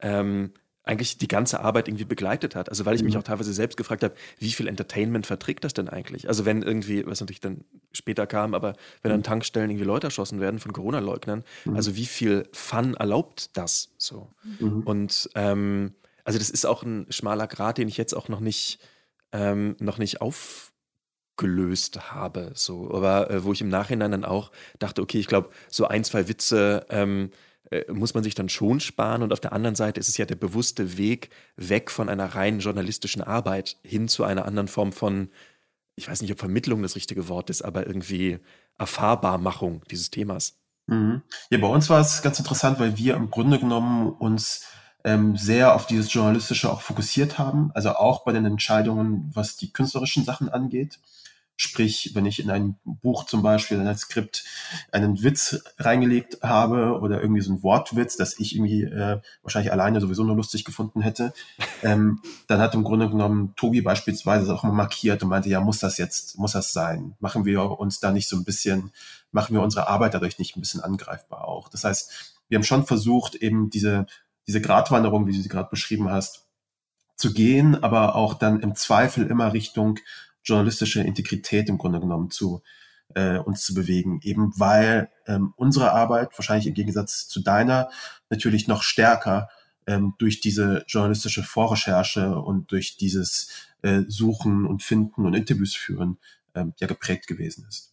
ähm, 0.00 0.52
eigentlich 0.88 1.18
die 1.18 1.28
ganze 1.28 1.60
Arbeit 1.60 1.86
irgendwie 1.86 2.06
begleitet 2.06 2.56
hat. 2.56 2.70
Also 2.70 2.86
weil 2.86 2.96
ich 2.96 3.02
mich 3.02 3.12
mhm. 3.12 3.20
auch 3.20 3.24
teilweise 3.24 3.52
selbst 3.52 3.76
gefragt 3.76 4.02
habe, 4.02 4.14
wie 4.38 4.50
viel 4.52 4.66
Entertainment 4.66 5.26
verträgt 5.26 5.62
das 5.64 5.74
denn 5.74 5.90
eigentlich? 5.90 6.28
Also 6.28 6.46
wenn 6.46 6.62
irgendwie, 6.62 7.06
was 7.06 7.20
natürlich 7.20 7.42
dann 7.42 7.64
später 7.92 8.26
kam, 8.26 8.54
aber 8.54 8.74
wenn 9.02 9.12
an 9.12 9.18
mhm. 9.18 9.24
Tankstellen 9.24 9.68
irgendwie 9.68 9.84
Leute 9.84 10.06
erschossen 10.06 10.40
werden 10.40 10.58
von 10.58 10.72
Corona-Leugnern, 10.72 11.44
mhm. 11.66 11.76
also 11.76 11.94
wie 11.94 12.06
viel 12.06 12.48
Fun 12.52 12.94
erlaubt 12.94 13.54
das 13.58 13.90
so? 13.98 14.30
Mhm. 14.60 14.82
Und 14.84 15.28
ähm, 15.34 15.92
also 16.24 16.38
das 16.38 16.48
ist 16.48 16.64
auch 16.64 16.82
ein 16.82 17.06
schmaler 17.10 17.48
Grad, 17.48 17.76
den 17.76 17.88
ich 17.88 17.98
jetzt 17.98 18.14
auch 18.14 18.30
noch 18.30 18.40
nicht 18.40 18.78
ähm, 19.32 19.76
noch 19.78 19.98
nicht 19.98 20.20
aufgelöst 20.20 22.12
habe. 22.12 22.52
So. 22.54 22.92
Aber 22.92 23.30
äh, 23.30 23.44
wo 23.44 23.52
ich 23.52 23.60
im 23.60 23.68
Nachhinein 23.68 24.10
dann 24.10 24.24
auch 24.24 24.50
dachte, 24.78 25.02
okay, 25.02 25.18
ich 25.18 25.26
glaube, 25.26 25.50
so 25.68 25.86
ein, 25.86 26.04
zwei 26.04 26.28
Witze 26.28 26.86
ähm, 26.90 27.30
äh, 27.70 27.90
muss 27.92 28.14
man 28.14 28.24
sich 28.24 28.34
dann 28.34 28.48
schon 28.48 28.80
sparen. 28.80 29.22
Und 29.22 29.32
auf 29.32 29.40
der 29.40 29.52
anderen 29.52 29.74
Seite 29.74 30.00
ist 30.00 30.08
es 30.08 30.16
ja 30.16 30.24
der 30.24 30.36
bewusste 30.36 30.96
Weg 30.96 31.30
weg 31.56 31.90
von 31.90 32.08
einer 32.08 32.34
rein 32.34 32.60
journalistischen 32.60 33.22
Arbeit 33.22 33.76
hin 33.82 34.08
zu 34.08 34.24
einer 34.24 34.46
anderen 34.46 34.68
Form 34.68 34.92
von, 34.92 35.30
ich 35.96 36.08
weiß 36.08 36.22
nicht, 36.22 36.32
ob 36.32 36.38
Vermittlung 36.38 36.82
das 36.82 36.96
richtige 36.96 37.28
Wort 37.28 37.50
ist, 37.50 37.62
aber 37.62 37.86
irgendwie 37.86 38.38
Erfahrbarmachung 38.78 39.82
dieses 39.90 40.10
Themas. 40.10 40.58
Mhm. 40.86 41.22
Ja, 41.50 41.58
bei 41.58 41.66
uns 41.66 41.90
war 41.90 42.00
es 42.00 42.22
ganz 42.22 42.38
interessant, 42.38 42.80
weil 42.80 42.96
wir 42.96 43.14
im 43.16 43.30
Grunde 43.30 43.58
genommen 43.58 44.12
uns 44.12 44.64
ähm, 45.08 45.38
sehr 45.38 45.74
auf 45.74 45.86
dieses 45.86 46.12
Journalistische 46.12 46.70
auch 46.70 46.82
fokussiert 46.82 47.38
haben, 47.38 47.70
also 47.72 47.92
auch 47.92 48.24
bei 48.24 48.32
den 48.32 48.44
Entscheidungen, 48.44 49.30
was 49.32 49.56
die 49.56 49.72
künstlerischen 49.72 50.22
Sachen 50.22 50.50
angeht. 50.50 50.98
Sprich, 51.56 52.10
wenn 52.14 52.26
ich 52.26 52.40
in 52.40 52.50
ein 52.50 52.76
Buch 52.84 53.24
zum 53.24 53.42
Beispiel, 53.42 53.78
in 53.78 53.86
ein 53.86 53.96
Skript 53.96 54.44
einen 54.92 55.22
Witz 55.22 55.64
reingelegt 55.78 56.42
habe 56.42 57.00
oder 57.00 57.22
irgendwie 57.22 57.40
so 57.40 57.50
ein 57.50 57.62
Wortwitz, 57.62 58.16
das 58.16 58.38
ich 58.38 58.54
irgendwie 58.54 58.82
äh, 58.82 59.20
wahrscheinlich 59.42 59.72
alleine 59.72 60.00
sowieso 60.02 60.24
nur 60.24 60.36
lustig 60.36 60.66
gefunden 60.66 61.00
hätte, 61.00 61.32
ähm, 61.82 62.20
dann 62.46 62.60
hat 62.60 62.74
im 62.74 62.84
Grunde 62.84 63.08
genommen 63.08 63.54
Tobi 63.56 63.80
beispielsweise 63.80 64.46
das 64.46 64.54
auch 64.54 64.62
mal 64.62 64.72
markiert 64.72 65.22
und 65.22 65.30
meinte, 65.30 65.48
ja, 65.48 65.60
muss 65.60 65.78
das 65.78 65.96
jetzt, 65.96 66.38
muss 66.38 66.52
das 66.52 66.74
sein? 66.74 67.16
Machen 67.18 67.46
wir 67.46 67.80
uns 67.80 67.98
da 67.98 68.12
nicht 68.12 68.28
so 68.28 68.36
ein 68.36 68.44
bisschen, 68.44 68.92
machen 69.32 69.54
wir 69.54 69.62
unsere 69.62 69.88
Arbeit 69.88 70.12
dadurch 70.12 70.38
nicht 70.38 70.54
ein 70.54 70.60
bisschen 70.60 70.82
angreifbar 70.82 71.48
auch? 71.48 71.70
Das 71.70 71.82
heißt, 71.82 72.34
wir 72.48 72.56
haben 72.56 72.64
schon 72.64 72.86
versucht, 72.86 73.34
eben 73.34 73.70
diese, 73.70 74.06
diese 74.48 74.60
Gratwanderung, 74.60 75.26
wie 75.26 75.32
du 75.32 75.40
sie 75.40 75.48
gerade 75.48 75.70
beschrieben 75.70 76.10
hast, 76.10 76.46
zu 77.16 77.32
gehen, 77.32 77.82
aber 77.82 78.16
auch 78.16 78.34
dann 78.34 78.60
im 78.60 78.74
Zweifel 78.74 79.26
immer 79.26 79.52
Richtung 79.52 79.98
journalistische 80.42 81.02
Integrität 81.02 81.68
im 81.68 81.78
Grunde 81.78 82.00
genommen 82.00 82.30
zu 82.30 82.62
äh, 83.14 83.38
uns 83.38 83.64
zu 83.64 83.74
bewegen, 83.74 84.20
eben 84.22 84.52
weil 84.58 85.10
ähm, 85.26 85.52
unsere 85.56 85.92
Arbeit 85.92 86.30
wahrscheinlich 86.36 86.66
im 86.66 86.74
Gegensatz 86.74 87.28
zu 87.28 87.40
deiner 87.40 87.90
natürlich 88.30 88.68
noch 88.68 88.82
stärker 88.82 89.48
ähm, 89.86 90.14
durch 90.18 90.40
diese 90.40 90.84
journalistische 90.86 91.42
Vorrecherche 91.42 92.38
und 92.38 92.70
durch 92.70 92.96
dieses 92.96 93.50
äh, 93.82 94.02
Suchen 94.08 94.66
und 94.66 94.82
Finden 94.82 95.26
und 95.26 95.34
Interviews 95.34 95.74
führen 95.74 96.18
ähm, 96.54 96.74
ja 96.78 96.86
geprägt 96.86 97.26
gewesen 97.26 97.66
ist. 97.68 97.87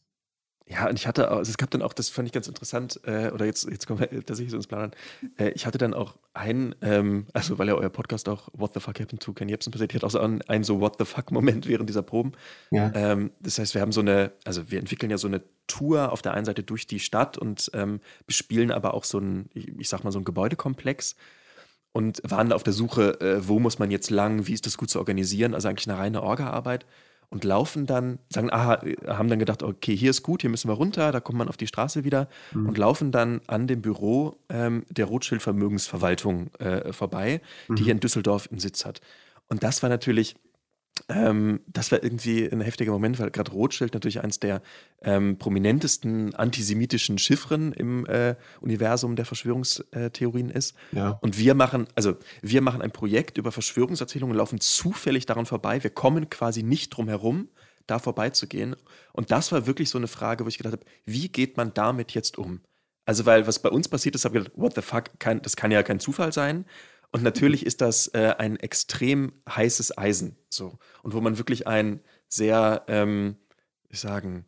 Ja, 0.68 0.90
und 0.90 0.98
ich 0.98 1.06
hatte, 1.06 1.30
also 1.30 1.50
es 1.50 1.58
gab 1.58 1.70
dann 1.70 1.84
auch, 1.84 1.94
das 1.94 2.10
fand 2.10 2.28
ich 2.28 2.32
ganz 2.32 2.48
interessant, 2.48 3.00
äh, 3.06 3.30
oder 3.30 3.46
jetzt, 3.46 3.70
jetzt 3.70 3.86
kommen 3.86 4.00
wir 4.00 4.10
tatsächlich 4.26 4.50
so 4.50 4.58
ins 4.58 4.66
Plan 4.66 4.86
an. 4.86 4.92
Äh, 5.38 5.50
ich 5.52 5.68
hatte 5.68 5.78
dann 5.78 5.94
auch 5.94 6.16
einen, 6.34 6.74
ähm, 6.82 7.28
also 7.34 7.60
weil 7.60 7.68
ja 7.68 7.76
euer 7.76 7.90
Podcast 7.90 8.28
auch 8.28 8.50
What 8.54 8.74
the 8.74 8.80
Fuck 8.80 9.00
Happened 9.00 9.22
to 9.22 9.34
Ken 9.34 9.48
Jebsen 9.48 9.72
passiert, 9.72 9.92
ich 9.92 9.96
hatte 9.98 10.08
auch 10.08 10.12
so 10.12 10.20
einen, 10.20 10.42
einen 10.44 10.64
so 10.64 10.80
What 10.80 10.96
the 10.98 11.06
Fuck-Moment 11.06 11.68
während 11.68 11.88
dieser 11.88 12.02
Proben. 12.02 12.32
Ja. 12.72 12.92
Ähm, 12.96 13.32
das 13.40 13.60
heißt, 13.60 13.76
wir 13.76 13.82
haben 13.82 13.92
so 13.92 14.02
eine, 14.02 14.32
also 14.44 14.72
wir 14.72 14.80
entwickeln 14.80 15.12
ja 15.12 15.20
so 15.20 15.28
eine 15.28 15.44
Tour 15.68 16.12
auf 16.12 16.24
der 16.24 16.34
einen 16.34 16.46
Seite 16.46 16.64
durch 16.64 16.88
die 16.88 17.00
Stadt 17.00 17.38
und 17.38 17.70
ähm, 17.74 18.00
bespielen 18.26 18.72
aber 18.72 18.96
auch 18.96 19.04
so 19.04 19.20
ein, 19.20 19.50
ich 19.54 19.88
sag 19.88 20.04
mal, 20.04 20.12
so 20.12 20.20
ein 20.20 20.26
Gebäudekomplex 20.26 21.16
und 21.92 22.22
waren 22.24 22.52
auf 22.52 22.64
der 22.64 22.74
Suche, 22.74 23.22
äh, 23.22 23.48
wo 23.48 23.60
muss 23.60 23.78
man 23.78 23.92
jetzt 23.92 24.10
lang, 24.10 24.48
wie 24.48 24.54
ist 24.54 24.66
das 24.66 24.78
gut 24.78 24.90
zu 24.90 24.98
organisieren, 24.98 25.54
also 25.54 25.68
eigentlich 25.68 25.88
eine 25.88 26.00
reine 26.00 26.24
Orga-Arbeit 26.24 26.88
und 27.36 27.44
laufen 27.44 27.86
dann, 27.86 28.20
sagen, 28.30 28.50
aha, 28.50 28.80
haben 29.08 29.28
dann 29.28 29.40
gedacht, 29.40 29.62
okay, 29.62 29.94
hier 29.94 30.10
ist 30.10 30.24
gut, 30.24 30.40
hier 30.40 30.50
müssen 30.50 30.70
wir 30.70 30.76
runter, 30.76 31.12
da 31.12 31.20
kommt 31.20 31.38
man 31.38 31.50
auf 31.50 31.58
die 31.58 31.68
Straße 31.68 32.06
wieder 32.06 32.30
mhm. 32.54 32.70
und 32.70 32.78
laufen 32.78 33.12
dann 33.12 33.42
an 33.46 33.68
dem 33.68 33.82
Büro 33.82 34.38
ähm, 34.48 34.86
der 34.90 35.04
Rothschild 35.04 35.42
Vermögensverwaltung 35.42 36.50
äh, 36.60 36.94
vorbei, 36.94 37.42
mhm. 37.68 37.76
die 37.76 37.84
hier 37.84 37.92
in 37.92 38.00
Düsseldorf 38.00 38.48
einen 38.50 38.62
Sitz 38.62 38.86
hat. 38.86 39.02
Und 39.50 39.64
das 39.64 39.84
war 39.84 39.90
natürlich 39.90 40.38
ähm, 41.08 41.60
das 41.68 41.92
war 41.92 42.04
irgendwie 42.04 42.52
ein 42.52 42.62
heftiger 42.62 42.92
Moment, 42.92 43.20
weil 43.20 43.30
gerade 43.30 43.52
Rothschild 43.52 43.94
natürlich 43.94 44.22
eines 44.22 44.40
der 44.40 44.62
ähm, 45.04 45.38
prominentesten 45.38 46.34
antisemitischen 46.34 47.20
Chiffren 47.20 47.74
im 47.74 48.06
äh, 48.08 48.36
Universum 48.60 49.16
der 49.16 49.26
Verschwörungstheorien 49.26 50.50
ist. 50.50 50.76
Ja. 50.92 51.20
Und 51.22 51.38
wir 51.38 51.54
machen, 51.54 51.88
also 51.96 52.16
wir 52.42 52.62
machen 52.62 52.82
ein 52.82 52.92
Projekt 52.92 53.38
über 53.38 53.52
Verschwörungserzählungen, 53.52 54.36
laufen 54.36 54.60
zufällig 54.60 55.28
daran 55.28 55.46
vorbei. 55.46 55.84
Wir 55.84 55.92
kommen 55.92 56.30
quasi 56.30 56.64
nicht 56.64 56.90
drum 56.90 57.08
herum, 57.08 57.50
da 57.86 58.00
vorbeizugehen. 58.00 58.76
Und 59.14 59.30
das 59.30 59.52
war 59.52 59.68
wirklich 59.68 59.90
so 59.92 60.00
eine 60.00 60.08
Frage, 60.08 60.44
wo 60.44 60.50
ich 60.50 60.58
gedacht 60.58 60.74
habe, 60.74 60.86
wie 61.06 61.30
geht 61.30 61.56
man 61.56 61.74
damit 61.74 62.14
jetzt 62.16 62.40
um? 62.40 62.62
Also, 63.06 63.28
weil 63.28 63.46
was 63.46 63.60
bei 63.60 63.70
uns 63.70 63.88
passiert 63.88 64.16
ist, 64.16 64.26
habe 64.26 64.38
ich 64.38 64.44
gedacht, 64.46 64.60
what 64.60 64.74
the 64.74 64.82
fuck, 64.82 65.20
kann, 65.20 65.40
das 65.44 65.56
kann 65.56 65.70
ja 65.70 65.84
kein 65.84 66.00
Zufall 66.00 66.34
sein. 66.34 66.66
Und 67.16 67.24
natürlich 67.24 67.66
ist 67.66 67.80
das 67.80 68.10
äh, 68.10 68.36
ein 68.38 68.58
extrem 68.58 69.32
heißes 69.50 69.98
Eisen. 69.98 70.36
So. 70.50 70.78
Und 71.02 71.14
wo 71.14 71.22
man 71.22 71.38
wirklich 71.38 71.66
einen 71.66 72.02
sehr, 72.28 72.84
ähm, 72.90 73.38
ich 73.88 74.02
sagen, 74.02 74.44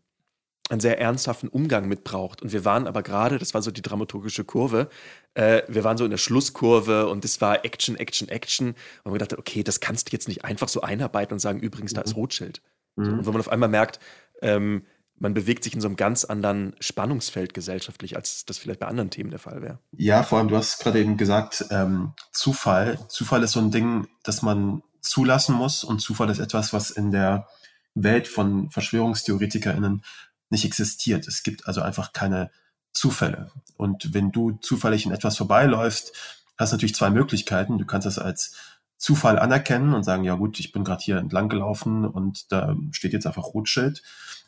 einen 0.70 0.82
sehr 0.82 1.00
ernsthaften 1.00 1.48
Umgang 1.48 1.88
mit 1.88 2.04
braucht. 2.04 2.42
Und 2.42 2.52
wir 2.52 2.66
waren 2.66 2.86
aber 2.86 3.04
gerade, 3.04 3.38
das 3.38 3.54
war 3.54 3.62
so 3.62 3.72
die 3.72 3.82
dramaturgische 3.82 4.44
Kurve, 4.44 4.90
äh, 5.34 5.62
wir 5.70 5.86
waren 5.86 5.96
so 5.96 6.04
in 6.04 6.12
der 6.12 6.18
Schlusskurve 6.18 7.08
und 7.08 7.24
es 7.24 7.40
war 7.40 7.64
Action, 7.64 7.96
Action, 7.96 8.28
Action. 8.28 8.76
Und 9.06 9.14
wir 9.14 9.20
dachten, 9.20 9.40
okay, 9.40 9.64
das 9.64 9.80
kannst 9.80 10.10
du 10.10 10.12
jetzt 10.12 10.28
nicht 10.28 10.44
einfach 10.44 10.68
so 10.68 10.82
einarbeiten 10.82 11.36
und 11.36 11.40
sagen, 11.40 11.62
übrigens, 11.62 11.94
da 11.94 12.02
ist 12.02 12.18
mhm. 12.18 12.22
Rotschild. 12.22 12.62
Mhm. 12.98 13.06
So, 13.06 13.12
und 13.12 13.26
wenn 13.28 13.32
man 13.32 13.40
auf 13.40 13.50
einmal 13.50 13.70
merkt, 13.70 14.02
ähm, 14.42 14.84
man 15.20 15.34
bewegt 15.34 15.64
sich 15.64 15.74
in 15.74 15.82
so 15.82 15.88
einem 15.88 15.96
ganz 15.96 16.26
anderen 16.26 16.76
Spannungsfeld 16.80 17.54
gesellschaftlich, 17.54 18.16
als 18.16 18.46
das 18.46 18.58
vielleicht 18.58 18.80
bei 18.80 18.88
anderen 18.88 19.10
Themen 19.10 19.30
der 19.30 19.40
Fall 19.40 19.62
wäre. 19.62 19.80
Ja, 19.92 20.24
vor 20.24 20.38
allem, 20.38 20.48
du 20.48 20.56
hast 20.56 20.80
gerade 20.80 21.00
eben 21.00 21.18
gesagt, 21.18 21.66
ähm, 21.72 22.14
Zufall. 22.32 23.00
Zufall 23.10 23.44
ist 23.44 23.54
so 23.54 23.60
ein 23.60 23.72
Ding, 23.72 24.08
das 24.24 24.42
man 24.42 24.84
zulassen 25.02 25.56
muss 25.56 25.84
und 25.84 26.00
Zufall 26.00 26.30
ist 26.30 26.40
etwas, 26.40 26.74
was 26.74 26.92
in 26.92 27.12
der 27.12 27.48
Welt 27.96 28.28
von 28.28 28.70
VerschwörungstheoretikerInnen 28.70 30.04
nicht 30.50 30.66
existiert. 30.66 31.28
Es 31.28 31.44
gibt 31.44 31.68
also 31.68 31.82
einfach 31.82 32.14
keine 32.14 32.52
Zufälle. 32.94 33.52
Und 33.76 34.14
wenn 34.14 34.32
du 34.32 34.52
zufällig 34.62 35.06
in 35.06 35.12
etwas 35.12 35.38
vorbeiläufst, 35.38 36.14
hast 36.58 36.72
du 36.72 36.76
natürlich 36.76 36.96
zwei 36.96 37.10
Möglichkeiten. 37.10 37.78
Du 37.78 37.86
kannst 37.86 38.06
das 38.06 38.20
als 38.20 38.56
Zufall 38.98 39.38
anerkennen 39.38 39.94
und 39.94 40.04
sagen, 40.04 40.24
ja 40.24 40.36
gut, 40.36 40.60
ich 40.60 40.72
bin 40.72 40.84
gerade 40.84 41.04
hier 41.04 41.18
entlang 41.18 41.50
gelaufen 41.50 42.06
und 42.06 42.52
da 42.52 42.76
steht 42.92 43.14
jetzt 43.14 43.28
einfach 43.28 43.54
Rotschild. 43.54 44.02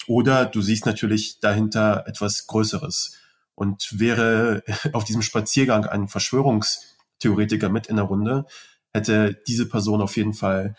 Oder 0.08 0.46
du 0.46 0.62
siehst 0.62 0.86
natürlich 0.86 1.40
dahinter 1.40 2.06
etwas 2.08 2.48
Größeres. 2.48 3.18
Und 3.54 4.00
wäre 4.00 4.64
auf 4.94 5.04
diesem 5.04 5.22
Spaziergang 5.22 5.86
ein 5.86 6.08
Verschwörungstheoretiker 6.08 7.70
mit 7.70 7.88
in 7.88 7.98
der 7.98 8.06
Runde, 8.06 8.46
hätte 8.92 9.40
diese 9.48 9.68
Person 9.68 10.02
auf 10.02 10.18
jeden 10.18 10.34
Fall 10.34 10.76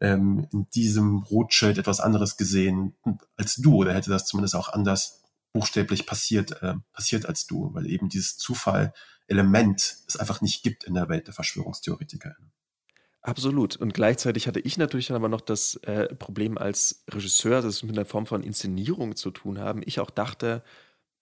ähm, 0.00 0.46
in 0.52 0.68
diesem 0.70 1.18
Rotschild 1.18 1.78
etwas 1.78 2.00
anderes 2.00 2.36
gesehen 2.36 2.94
als 3.36 3.56
du 3.56 3.76
oder 3.76 3.94
hätte 3.94 4.10
das 4.10 4.26
zumindest 4.26 4.54
auch 4.54 4.68
anders 4.68 5.22
buchstäblich 5.52 6.06
passiert, 6.06 6.60
äh, 6.62 6.74
passiert 6.92 7.26
als 7.26 7.46
du, 7.46 7.72
weil 7.72 7.86
eben 7.86 8.08
dieses 8.08 8.36
Zufall-Element 8.36 9.96
es 10.06 10.16
einfach 10.16 10.40
nicht 10.40 10.62
gibt 10.62 10.84
in 10.84 10.94
der 10.94 11.08
Welt 11.08 11.28
der 11.28 11.34
Verschwörungstheoretiker. 11.34 12.36
Absolut. 13.24 13.76
Und 13.76 13.94
gleichzeitig 13.94 14.46
hatte 14.46 14.60
ich 14.60 14.76
natürlich 14.76 15.06
dann 15.06 15.16
aber 15.16 15.30
noch 15.30 15.40
das 15.40 15.76
äh, 15.76 16.14
Problem 16.14 16.58
als 16.58 17.04
Regisseur, 17.10 17.62
dass 17.62 17.76
es 17.76 17.82
mit 17.82 17.96
einer 17.96 18.04
Form 18.04 18.26
von 18.26 18.42
Inszenierung 18.42 19.16
zu 19.16 19.30
tun 19.30 19.58
haben. 19.58 19.80
Ich 19.86 19.98
auch 19.98 20.10
dachte, 20.10 20.62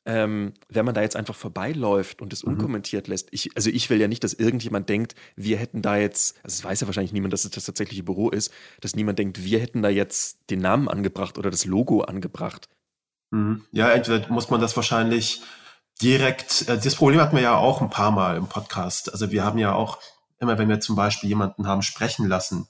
ähm, 0.05 0.53
wenn 0.69 0.85
man 0.85 0.97
da 0.97 1.03
jetzt 1.03 1.15
einfach 1.15 1.37
vorbeiläuft 1.37 2.21
und 2.21 2.33
es 2.33 2.43
mhm. 2.43 2.55
unkommentiert 2.55 3.07
lässt, 3.07 3.29
ich, 3.31 3.51
also 3.55 3.71
ich 3.71 3.89
will 3.89 4.01
ja 4.01 4.09
nicht, 4.09 4.25
dass 4.25 4.35
irgendjemand 4.35 4.89
denkt, 4.89 5.15
wir 5.37 5.59
hätten 5.59 5.81
da 5.81 5.97
jetzt, 5.97 6.39
also 6.43 6.55
es 6.55 6.65
weiß 6.65 6.81
ja 6.81 6.89
wahrscheinlich 6.89 7.13
niemand, 7.13 7.35
dass 7.35 7.45
es 7.45 7.53
das 7.53 7.67
tatsächliche 7.67 8.03
Büro 8.03 8.31
ist, 8.31 8.53
dass 8.81 8.97
niemand 8.97 9.21
denkt, 9.21 9.45
wir 9.45 9.61
hätten 9.61 9.81
da 9.81 9.89
jetzt 9.89 10.51
den 10.51 10.59
Namen 10.59 10.89
angebracht 10.89 11.39
oder 11.39 11.53
das 11.53 11.67
Logo 11.67 12.01
angebracht. 12.01 12.69
Mhm. 13.31 13.65
Ja, 13.71 13.91
entweder 13.91 14.29
muss 14.29 14.51
man 14.51 14.61
das 14.61 14.75
wahrscheinlich 14.75 15.41
direkt, 16.03 16.69
äh, 16.69 16.79
das 16.79 16.97
Problem 16.97 17.21
hatten 17.21 17.37
wir 17.37 17.45
ja 17.45 17.57
auch 17.57 17.81
ein 17.81 17.91
paar 17.91 18.11
Mal 18.11 18.39
im 18.39 18.49
Podcast. 18.49 19.13
Also 19.13 19.31
wir 19.31 19.45
haben 19.45 19.59
ja 19.59 19.73
auch 19.73 20.01
immer 20.43 20.59
wenn 20.59 20.69
wir 20.69 20.81
zum 20.81 20.97
Beispiel 20.97 21.29
jemanden 21.29 21.67
haben 21.67 21.83
sprechen 21.83 22.27
lassen, 22.27 22.69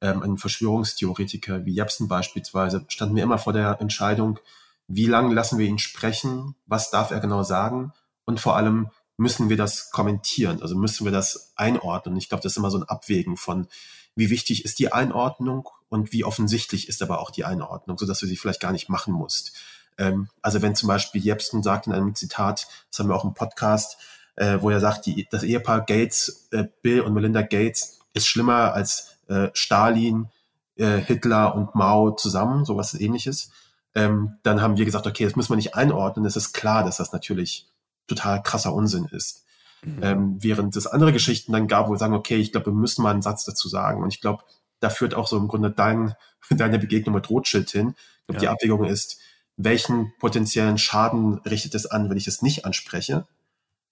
ähm, 0.00 0.22
einen 0.22 0.38
Verschwörungstheoretiker 0.38 1.66
wie 1.66 1.74
Jepsen 1.74 2.08
beispielsweise, 2.08 2.84
standen 2.88 3.16
wir 3.16 3.24
immer 3.24 3.38
vor 3.38 3.52
der 3.52 3.80
Entscheidung, 3.80 4.38
wie 4.86 5.06
lange 5.06 5.34
lassen 5.34 5.58
wir 5.58 5.66
ihn 5.66 5.80
sprechen, 5.80 6.54
was 6.66 6.90
darf 6.90 7.10
er 7.10 7.20
genau 7.20 7.42
sagen 7.42 7.92
und 8.24 8.40
vor 8.40 8.56
allem 8.56 8.90
müssen 9.16 9.48
wir 9.48 9.56
das 9.56 9.90
kommentieren, 9.90 10.62
also 10.62 10.76
müssen 10.76 11.04
wir 11.04 11.12
das 11.12 11.52
einordnen. 11.56 12.16
Ich 12.16 12.28
glaube, 12.28 12.42
das 12.42 12.52
ist 12.52 12.56
immer 12.56 12.70
so 12.70 12.78
ein 12.78 12.88
Abwägen 12.88 13.36
von, 13.36 13.66
wie 14.14 14.30
wichtig 14.30 14.64
ist 14.64 14.78
die 14.78 14.92
Einordnung 14.92 15.68
und 15.88 16.12
wie 16.12 16.24
offensichtlich 16.24 16.88
ist 16.88 17.02
aber 17.02 17.20
auch 17.20 17.32
die 17.32 17.44
Einordnung, 17.44 17.98
so 17.98 18.06
dass 18.06 18.20
du 18.20 18.26
sie 18.26 18.36
vielleicht 18.36 18.60
gar 18.60 18.72
nicht 18.72 18.88
machen 18.88 19.12
musst. 19.12 19.56
Ähm, 19.98 20.28
also 20.40 20.62
wenn 20.62 20.76
zum 20.76 20.86
Beispiel 20.86 21.20
Jepsen 21.20 21.64
sagt 21.64 21.88
in 21.88 21.92
einem 21.92 22.14
Zitat, 22.14 22.68
das 22.90 23.00
haben 23.00 23.08
wir 23.08 23.16
auch 23.16 23.24
im 23.24 23.34
Podcast, 23.34 23.98
äh, 24.38 24.58
wo 24.60 24.70
er 24.70 24.80
sagt, 24.80 25.06
die, 25.06 25.26
das 25.30 25.42
Ehepaar 25.42 25.84
Gates, 25.84 26.48
äh, 26.52 26.64
Bill 26.82 27.00
und 27.00 27.12
Melinda 27.12 27.42
Gates, 27.42 28.00
ist 28.14 28.28
schlimmer 28.28 28.72
als 28.72 29.18
äh, 29.28 29.48
Stalin, 29.52 30.28
äh, 30.76 30.98
Hitler 30.98 31.54
und 31.54 31.74
Mao 31.74 32.12
zusammen, 32.12 32.64
sowas 32.64 32.94
ähnliches. 32.94 33.50
Ähm, 33.94 34.36
dann 34.44 34.62
haben 34.62 34.76
wir 34.76 34.84
gesagt, 34.84 35.06
okay, 35.06 35.24
das 35.24 35.34
müssen 35.34 35.50
wir 35.50 35.56
nicht 35.56 35.74
einordnen. 35.74 36.24
Es 36.24 36.36
ist 36.36 36.52
klar, 36.52 36.84
dass 36.84 36.98
das 36.98 37.12
natürlich 37.12 37.66
total 38.06 38.42
krasser 38.42 38.72
Unsinn 38.72 39.06
ist. 39.06 39.44
Mhm. 39.82 39.98
Ähm, 40.02 40.36
während 40.40 40.76
es 40.76 40.86
andere 40.86 41.12
Geschichten 41.12 41.52
dann 41.52 41.66
gab, 41.66 41.88
wo 41.88 41.92
wir 41.92 41.98
sagen, 41.98 42.14
okay, 42.14 42.36
ich 42.36 42.52
glaube, 42.52 42.66
wir 42.66 42.74
müssen 42.74 43.02
mal 43.02 43.10
einen 43.10 43.22
Satz 43.22 43.44
dazu 43.44 43.68
sagen. 43.68 44.02
Und 44.02 44.14
ich 44.14 44.20
glaube, 44.20 44.44
da 44.78 44.88
führt 44.88 45.14
auch 45.14 45.26
so 45.26 45.36
im 45.36 45.48
Grunde 45.48 45.70
dein, 45.70 46.14
deine 46.50 46.78
Begegnung 46.78 47.16
mit 47.16 47.28
Rothschild 47.28 47.70
hin. 47.70 47.94
Ich 47.96 48.26
glaube, 48.26 48.34
ja. 48.34 48.40
die 48.40 48.48
Abwägung 48.48 48.84
ist, 48.84 49.18
welchen 49.56 50.12
potenziellen 50.20 50.78
Schaden 50.78 51.38
richtet 51.40 51.74
es 51.74 51.86
an, 51.86 52.08
wenn 52.08 52.16
ich 52.16 52.28
es 52.28 52.42
nicht 52.42 52.64
anspreche? 52.64 53.26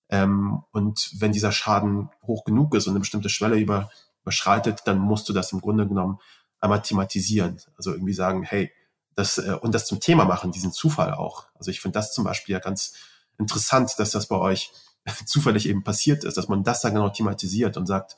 Ähm, 0.08 0.62
und 0.72 1.10
wenn 1.18 1.32
dieser 1.32 1.52
Schaden 1.52 2.10
hoch 2.22 2.44
genug 2.44 2.74
ist 2.74 2.86
und 2.86 2.92
eine 2.92 3.00
bestimmte 3.00 3.28
Schwelle 3.28 3.56
über, 3.56 3.90
überschreitet, 4.22 4.82
dann 4.84 4.98
musst 4.98 5.28
du 5.28 5.32
das 5.32 5.52
im 5.52 5.60
Grunde 5.60 5.86
genommen 5.86 6.18
einmal 6.60 6.82
thematisieren. 6.82 7.60
Also 7.76 7.92
irgendwie 7.92 8.12
sagen, 8.12 8.42
hey, 8.42 8.72
das, 9.14 9.38
äh, 9.38 9.56
und 9.60 9.74
das 9.74 9.86
zum 9.86 10.00
Thema 10.00 10.24
machen, 10.24 10.52
diesen 10.52 10.72
Zufall 10.72 11.12
auch. 11.14 11.46
Also 11.54 11.70
ich 11.70 11.80
finde 11.80 11.98
das 11.98 12.12
zum 12.12 12.24
Beispiel 12.24 12.52
ja 12.52 12.58
ganz 12.58 12.94
interessant, 13.38 13.94
dass 13.98 14.10
das 14.10 14.28
bei 14.28 14.36
euch 14.36 14.72
zufällig 15.26 15.68
eben 15.68 15.82
passiert 15.82 16.24
ist, 16.24 16.36
dass 16.36 16.48
man 16.48 16.64
das 16.64 16.80
dann 16.80 16.94
genau 16.94 17.08
thematisiert 17.08 17.76
und 17.76 17.86
sagt, 17.86 18.16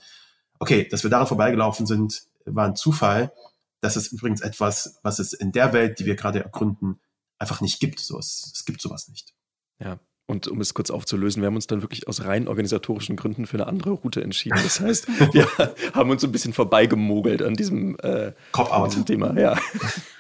okay, 0.59 0.89
dass 0.89 1.03
wir 1.03 1.11
daran 1.11 1.27
vorbeigelaufen 1.27 1.87
sind, 1.87 2.25
war 2.45 2.67
ein 2.67 2.77
Zufall, 2.77 3.33
das 3.81 3.97
ist 3.97 4.13
übrigens 4.13 4.41
etwas, 4.41 4.99
was 5.03 5.19
es 5.19 5.33
in 5.33 5.53
der 5.53 5.73
Welt, 5.73 5.99
die 5.99 6.05
wir 6.05 6.17
gerade 6.17 6.43
ergründen, 6.43 7.01
einfach 7.39 7.61
nicht 7.61 7.79
gibt. 7.79 8.01
So, 8.01 8.19
es, 8.19 8.51
es 8.55 8.65
gibt 8.65 8.81
sowas 8.81 9.09
nicht. 9.09 9.35
Ja, 9.79 10.01
und 10.29 10.47
um 10.47 10.61
es 10.61 10.75
kurz 10.75 10.91
aufzulösen, 10.91 11.43
wir 11.43 11.47
haben 11.47 11.57
uns 11.57 11.67
dann 11.67 11.81
wirklich 11.81 12.07
aus 12.07 12.25
rein 12.25 12.49
organisatorischen 12.49 13.17
Gründen 13.17 13.47
für 13.47 13.57
eine 13.57 13.67
andere 13.67 13.91
Route 13.91 14.23
entschieden. 14.23 14.61
Das 14.63 14.79
heißt, 14.81 15.09
wir 15.33 15.49
haben 15.95 16.11
uns 16.11 16.23
ein 16.23 16.31
bisschen 16.31 16.53
vorbeigemogelt 16.53 17.43
an 17.43 17.55
diesem, 17.55 17.97
äh, 18.01 18.33
an 18.53 18.91
diesem 18.91 19.07
Thema. 19.07 19.37
Ja. 19.39 19.59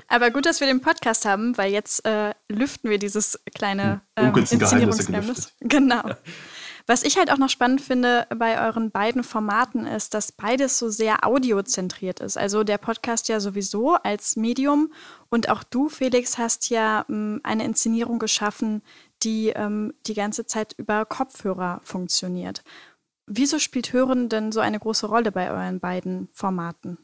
Aber 0.09 0.31
gut, 0.31 0.47
dass 0.47 0.61
wir 0.61 0.67
den 0.67 0.81
Podcast 0.81 1.27
haben, 1.27 1.57
weil 1.59 1.71
jetzt 1.71 2.07
äh, 2.07 2.33
lüften 2.49 2.89
wir 2.89 2.99
dieses 2.99 3.39
kleine 3.55 4.01
hm. 4.19 4.29
ähm, 4.29 4.37
Inszenierungsgeheimnis. 4.37 5.53
Genau. 5.61 6.03
Was 6.91 7.03
ich 7.03 7.19
halt 7.19 7.31
auch 7.31 7.37
noch 7.37 7.51
spannend 7.51 7.83
finde 7.83 8.27
bei 8.35 8.67
euren 8.67 8.91
beiden 8.91 9.23
Formaten 9.23 9.87
ist, 9.87 10.15
dass 10.15 10.33
beides 10.33 10.79
so 10.79 10.89
sehr 10.89 11.27
audiozentriert 11.27 12.21
ist. 12.21 12.39
Also 12.39 12.65
der 12.65 12.79
Podcast 12.79 13.29
ja 13.29 13.41
sowieso 13.41 13.97
als 13.97 14.37
Medium 14.37 14.91
und 15.29 15.51
auch 15.51 15.63
du, 15.65 15.91
Felix, 15.91 16.39
hast 16.39 16.71
ja 16.71 17.05
ähm, 17.11 17.41
eine 17.43 17.65
Inszenierung 17.65 18.19
geschaffen, 18.19 18.81
die 19.23 19.49
ähm, 19.51 19.95
die 20.07 20.15
ganze 20.15 20.47
Zeit 20.47 20.75
über 20.77 21.05
Kopfhörer 21.05 21.81
funktioniert. 21.85 22.63
Wieso 23.27 23.59
spielt 23.59 23.93
Hören 23.93 24.29
denn 24.29 24.53
so 24.53 24.61
eine 24.61 24.79
große 24.79 25.07
Rolle 25.07 25.33
bei 25.33 25.51
euren 25.51 25.81
beiden 25.81 26.29
Formaten? 26.33 26.99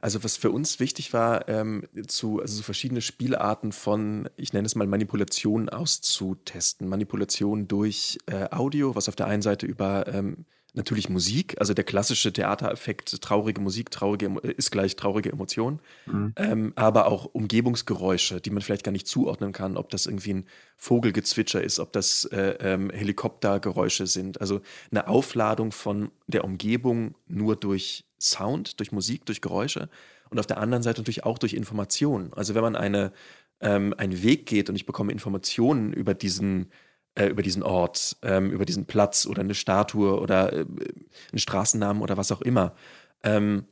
Also 0.00 0.24
was 0.24 0.36
für 0.36 0.50
uns 0.50 0.80
wichtig 0.80 1.12
war, 1.12 1.48
ähm, 1.48 1.84
zu, 2.08 2.40
also 2.40 2.56
so 2.56 2.62
verschiedene 2.62 3.00
Spielarten 3.00 3.72
von, 3.72 4.28
ich 4.36 4.52
nenne 4.52 4.66
es 4.66 4.74
mal 4.74 4.86
Manipulation 4.86 5.68
auszutesten. 5.68 6.88
Manipulation 6.88 7.68
durch 7.68 8.18
äh, 8.26 8.48
Audio, 8.50 8.94
was 8.94 9.08
auf 9.08 9.16
der 9.16 9.26
einen 9.26 9.42
Seite 9.42 9.66
über 9.66 10.06
ähm, 10.12 10.46
natürlich 10.76 11.08
Musik, 11.08 11.56
also 11.58 11.74
der 11.74 11.84
klassische 11.84 12.32
Theatereffekt, 12.32 13.20
traurige 13.22 13.60
Musik, 13.60 13.90
traurige 13.90 14.26
ist 14.40 14.70
gleich 14.70 14.96
traurige 14.96 15.32
Emotion, 15.32 15.80
mhm. 16.06 16.32
ähm, 16.36 16.72
aber 16.76 17.06
auch 17.06 17.26
Umgebungsgeräusche, 17.26 18.40
die 18.40 18.50
man 18.50 18.62
vielleicht 18.62 18.84
gar 18.84 18.92
nicht 18.92 19.06
zuordnen 19.06 19.52
kann, 19.52 19.76
ob 19.76 19.90
das 19.90 20.06
irgendwie 20.06 20.34
ein 20.34 20.46
Vogelgezwitscher 20.76 21.62
ist, 21.62 21.78
ob 21.78 21.92
das 21.92 22.24
äh, 22.26 22.56
ähm, 22.60 22.90
Helikoptergeräusche 22.90 24.06
sind. 24.06 24.40
Also 24.40 24.60
eine 24.90 25.08
Aufladung 25.08 25.72
von 25.72 26.10
der 26.26 26.44
Umgebung 26.44 27.14
nur 27.26 27.56
durch 27.56 28.04
Sound, 28.20 28.80
durch 28.80 28.92
Musik, 28.92 29.26
durch 29.26 29.40
Geräusche 29.40 29.88
und 30.30 30.38
auf 30.38 30.46
der 30.46 30.58
anderen 30.58 30.82
Seite 30.82 31.00
natürlich 31.00 31.24
auch 31.24 31.38
durch 31.38 31.54
Informationen. 31.54 32.32
Also 32.34 32.54
wenn 32.54 32.62
man 32.62 32.76
eine, 32.76 33.12
ähm, 33.60 33.94
einen 33.96 34.22
Weg 34.22 34.46
geht 34.46 34.68
und 34.68 34.76
ich 34.76 34.86
bekomme 34.86 35.12
Informationen 35.12 35.92
über 35.92 36.14
diesen 36.14 36.70
äh, 37.16 37.26
über 37.26 37.42
diesen 37.42 37.62
Ort, 37.62 38.16
ähm, 38.22 38.50
über 38.50 38.64
diesen 38.64 38.86
Platz 38.86 39.26
oder 39.26 39.40
eine 39.40 39.54
Statue 39.54 40.20
oder 40.20 40.52
äh, 40.52 40.60
einen 40.60 41.38
Straßennamen 41.38 42.02
oder 42.02 42.16
was 42.16 42.30
auch 42.30 42.42
immer, 42.42 42.74
ähm, 43.24 43.64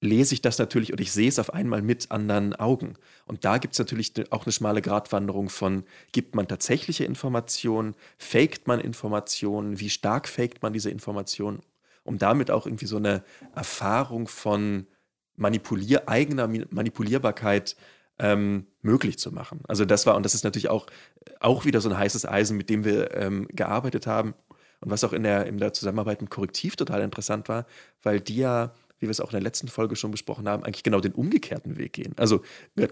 lese 0.00 0.34
ich 0.34 0.42
das 0.42 0.58
natürlich 0.58 0.92
und 0.92 1.00
ich 1.00 1.12
sehe 1.12 1.28
es 1.28 1.38
auf 1.38 1.52
einmal 1.52 1.82
mit 1.82 2.10
anderen 2.10 2.54
Augen. 2.54 2.94
Und 3.26 3.44
da 3.44 3.58
gibt 3.58 3.74
es 3.74 3.78
natürlich 3.78 4.30
auch 4.30 4.44
eine 4.44 4.52
schmale 4.52 4.82
Gratwanderung 4.82 5.48
von, 5.48 5.84
gibt 6.12 6.34
man 6.34 6.48
tatsächliche 6.48 7.04
Informationen, 7.04 7.94
faked 8.18 8.66
man 8.68 8.80
Informationen, 8.80 9.80
wie 9.80 9.90
stark 9.90 10.28
faked 10.28 10.62
man 10.62 10.72
diese 10.72 10.90
Informationen, 10.90 11.60
um 12.04 12.18
damit 12.18 12.50
auch 12.50 12.66
irgendwie 12.66 12.86
so 12.86 12.98
eine 12.98 13.24
Erfahrung 13.54 14.28
von 14.28 14.86
manipulier 15.34 16.08
eigener 16.08 16.48
Manipulierbarkeit 16.70 17.76
ähm, 18.18 18.66
möglich 18.82 19.18
zu 19.18 19.32
machen. 19.32 19.60
Also 19.68 19.84
das 19.84 20.06
war, 20.06 20.16
und 20.16 20.24
das 20.24 20.34
ist 20.34 20.44
natürlich 20.44 20.70
auch, 20.70 20.86
auch 21.40 21.64
wieder 21.64 21.80
so 21.80 21.88
ein 21.88 21.98
heißes 21.98 22.26
Eisen, 22.26 22.56
mit 22.56 22.70
dem 22.70 22.84
wir 22.84 23.14
ähm, 23.14 23.46
gearbeitet 23.50 24.06
haben. 24.06 24.34
Und 24.80 24.90
was 24.90 25.04
auch 25.04 25.12
in 25.12 25.22
der, 25.22 25.46
in 25.46 25.58
der 25.58 25.72
Zusammenarbeit 25.72 26.20
mit 26.20 26.30
Korrektiv 26.30 26.76
total 26.76 27.00
interessant 27.02 27.48
war, 27.48 27.66
weil 28.02 28.20
die 28.20 28.36
ja, 28.36 28.74
wie 28.98 29.06
wir 29.06 29.10
es 29.10 29.20
auch 29.20 29.30
in 29.30 29.32
der 29.32 29.42
letzten 29.42 29.68
Folge 29.68 29.96
schon 29.96 30.10
besprochen 30.10 30.48
haben, 30.48 30.64
eigentlich 30.64 30.82
genau 30.82 31.00
den 31.00 31.12
umgekehrten 31.12 31.76
Weg 31.76 31.94
gehen. 31.94 32.14
Also 32.16 32.42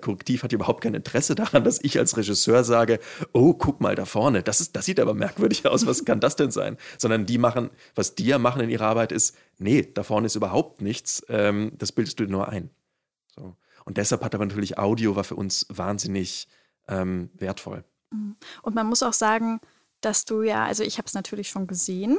Korrektiv 0.01 0.43
hat 0.43 0.53
überhaupt 0.53 0.83
kein 0.83 0.95
Interesse 0.95 1.35
daran, 1.35 1.65
dass 1.65 1.83
ich 1.83 1.99
als 1.99 2.17
Regisseur 2.17 2.65
sage, 2.65 3.01
oh, 3.33 3.55
guck 3.55 3.81
mal 3.81 3.95
da 3.95 4.05
vorne, 4.05 4.43
das, 4.43 4.61
ist, 4.61 4.77
das 4.77 4.87
sieht 4.87 5.01
aber 5.01 5.15
merkwürdig 5.15 5.67
aus, 5.67 5.87
was 5.87 6.05
kann 6.05 6.21
das 6.21 6.37
denn 6.37 6.51
sein? 6.51 6.77
Sondern 6.99 7.27
die 7.27 7.39
machen, 7.39 7.71
was 7.95 8.15
die 8.15 8.27
ja 8.27 8.39
machen 8.39 8.63
in 8.63 8.71
ihrer 8.71 8.87
Arbeit 8.87 9.13
ist, 9.13 9.37
nee, 9.59 9.83
da 9.95 10.03
vorne 10.03 10.27
ist 10.27 10.37
überhaupt 10.37 10.83
nichts, 10.83 11.25
ähm, 11.29 11.73
das 11.79 11.93
bildest 11.93 12.19
du 12.19 12.25
dir 12.25 12.33
nur 12.33 12.49
ein. 12.49 12.71
Und 13.85 13.97
deshalb 13.99 14.25
hat 14.25 14.35
aber 14.35 14.47
natürlich 14.47 14.79
Audio 14.79 15.17
war 15.17 15.25
für 15.25 15.37
uns 15.37 15.67
wahnsinnig 15.69 16.49
ähm, 16.89 17.31
wertvoll. 17.35 17.85
Mhm. 18.11 18.37
Und 18.63 18.75
man 18.75 18.87
muss 18.87 19.03
auch 19.03 19.13
sagen, 19.13 19.61
dass 20.01 20.25
du 20.25 20.43
ja, 20.43 20.65
also 20.65 20.83
ich 20.83 20.99
habe 20.99 21.07
es 21.07 21.15
natürlich 21.15 21.49
schon 21.49 21.67
gesehen 21.67 22.19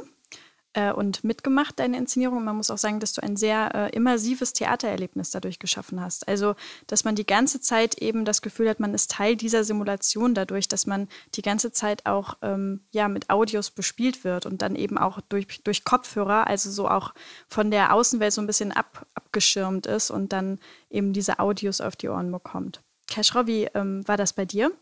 äh, 0.76 0.92
und 0.92 1.24
mitgemacht, 1.24 1.78
deine 1.78 1.96
Inszenierung. 1.96 2.38
Und 2.38 2.44
man 2.44 2.56
muss 2.56 2.70
auch 2.70 2.78
sagen, 2.78 3.00
dass 3.00 3.14
du 3.14 3.22
ein 3.22 3.36
sehr 3.36 3.74
äh, 3.74 3.96
immersives 3.96 4.52
Theatererlebnis 4.52 5.30
dadurch 5.30 5.58
geschaffen 5.58 6.00
hast. 6.00 6.28
Also, 6.28 6.54
dass 6.86 7.04
man 7.04 7.14
die 7.14 7.26
ganze 7.26 7.60
Zeit 7.60 7.96
eben 7.96 8.24
das 8.24 8.42
Gefühl 8.42 8.68
hat, 8.68 8.78
man 8.78 8.94
ist 8.94 9.10
Teil 9.10 9.36
dieser 9.36 9.64
Simulation 9.64 10.34
dadurch, 10.34 10.68
dass 10.68 10.86
man 10.86 11.08
die 11.34 11.42
ganze 11.42 11.72
Zeit 11.72 12.04
auch 12.04 12.36
ähm, 12.42 12.82
ja, 12.90 13.08
mit 13.08 13.30
Audios 13.30 13.70
bespielt 13.70 14.22
wird 14.22 14.44
und 14.44 14.60
dann 14.60 14.76
eben 14.76 14.98
auch 14.98 15.20
durch, 15.22 15.62
durch 15.64 15.84
Kopfhörer, 15.84 16.46
also 16.46 16.70
so 16.70 16.88
auch 16.88 17.14
von 17.48 17.70
der 17.70 17.94
Außenwelt 17.94 18.34
so 18.34 18.42
ein 18.42 18.46
bisschen 18.46 18.72
ab, 18.72 19.06
abgeschirmt 19.14 19.86
ist 19.86 20.10
und 20.10 20.32
dann 20.32 20.58
eben 20.90 21.14
diese 21.14 21.38
Audios 21.38 21.80
auf 21.80 21.96
die 21.96 22.08
Ohren 22.08 22.30
bekommt. 22.30 22.82
Keschra, 23.08 23.46
wie 23.46 23.64
ähm, 23.74 24.06
war 24.06 24.18
das 24.18 24.34
bei 24.34 24.44
dir? 24.44 24.72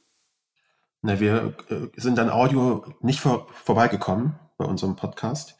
Na, 1.02 1.20
wir 1.20 1.54
äh, 1.68 1.88
sind 2.00 2.18
an 2.18 2.30
Audio 2.30 2.84
nicht 3.00 3.20
vor, 3.20 3.46
vorbeigekommen 3.52 4.40
bei 4.56 4.64
unserem 4.64 4.96
Podcast. 4.96 5.56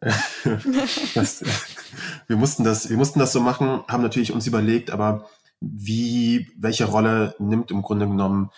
das, 1.14 1.42
wir, 2.28 2.36
mussten 2.36 2.64
das, 2.64 2.88
wir 2.88 2.96
mussten 2.96 3.18
das 3.18 3.32
so 3.32 3.40
machen, 3.40 3.82
haben 3.88 4.02
natürlich 4.02 4.32
uns 4.32 4.46
überlegt, 4.46 4.90
aber 4.90 5.28
wie, 5.60 6.48
welche 6.56 6.84
Rolle 6.84 7.34
nimmt 7.40 7.72
im 7.72 7.82
Grunde 7.82 8.06
genommen 8.06 8.50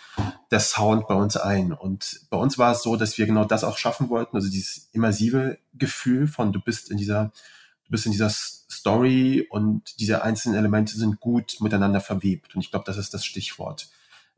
der 0.51 0.59
Sound 0.59 1.07
bei 1.07 1.15
uns 1.15 1.35
ein? 1.35 1.73
Und 1.73 2.21
bei 2.29 2.37
uns 2.37 2.57
war 2.59 2.73
es 2.73 2.83
so, 2.83 2.95
dass 2.95 3.17
wir 3.17 3.25
genau 3.25 3.45
das 3.45 3.63
auch 3.63 3.77
schaffen 3.77 4.09
wollten, 4.09 4.35
also 4.35 4.49
dieses 4.49 4.89
immersive 4.91 5.57
Gefühl 5.73 6.27
von 6.27 6.53
du 6.53 6.61
bist 6.61 6.91
in 6.91 6.97
dieser, 6.97 7.31
du 7.85 7.91
bist 7.91 8.05
in 8.05 8.11
dieser 8.11 8.29
Story 8.29 9.47
und 9.49 9.99
diese 9.99 10.23
einzelnen 10.23 10.57
Elemente 10.57 10.95
sind 10.95 11.19
gut 11.19 11.57
miteinander 11.59 12.01
verwebt. 12.01 12.55
Und 12.55 12.61
ich 12.61 12.69
glaube, 12.69 12.85
das 12.85 12.97
ist 12.97 13.13
das 13.13 13.25
Stichwort. 13.25 13.89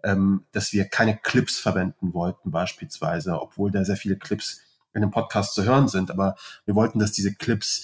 Ähm, 0.06 0.44
dass 0.52 0.74
wir 0.74 0.86
keine 0.86 1.16
Clips 1.18 1.60
verwenden 1.60 2.14
wollten, 2.14 2.52
beispielsweise, 2.52 3.42
obwohl 3.42 3.72
da 3.72 3.86
sehr 3.86 3.96
viele 3.96 4.18
Clips 4.18 4.60
in 4.94 5.02
dem 5.02 5.12
Podcast 5.12 5.54
zu 5.54 5.64
hören 5.64 5.88
sind. 5.88 6.12
Aber 6.12 6.36
wir 6.66 6.76
wollten, 6.76 7.00
dass 7.00 7.12
diese 7.12 7.34
Clips 7.34 7.84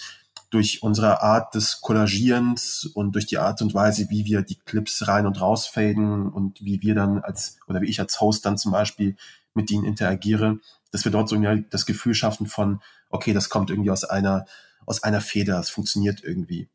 durch 0.49 0.81
unsere 0.81 1.21
Art 1.21 1.53
des 1.53 1.81
Collagierens 1.81 2.89
und 2.93 3.13
durch 3.13 3.27
die 3.27 3.37
Art 3.37 3.61
und 3.61 3.73
Weise, 3.73 4.09
wie 4.09 4.25
wir 4.25 4.41
die 4.41 4.57
Clips 4.57 5.07
rein 5.07 5.27
und 5.27 5.39
rausfaden 5.39 6.29
und 6.29 6.63
wie 6.63 6.81
wir 6.81 6.95
dann 6.95 7.19
als, 7.19 7.57
oder 7.67 7.81
wie 7.81 7.89
ich 7.89 7.99
als 7.99 8.19
Host 8.19 8.45
dann 8.45 8.57
zum 8.57 8.71
Beispiel 8.71 9.15
mit 9.53 9.69
ihnen 9.69 9.85
interagiere, 9.85 10.59
dass 10.91 11.05
wir 11.05 11.11
dort 11.11 11.29
so 11.29 11.35
das 11.69 11.85
Gefühl 11.85 12.15
schaffen 12.15 12.47
von, 12.47 12.81
okay, 13.09 13.33
das 13.33 13.49
kommt 13.49 13.69
irgendwie 13.69 13.91
aus 13.91 14.03
einer, 14.03 14.45
aus 14.85 15.03
einer 15.03 15.21
Feder, 15.21 15.59
es 15.59 15.69
funktioniert 15.69 16.23
irgendwie. 16.23 16.67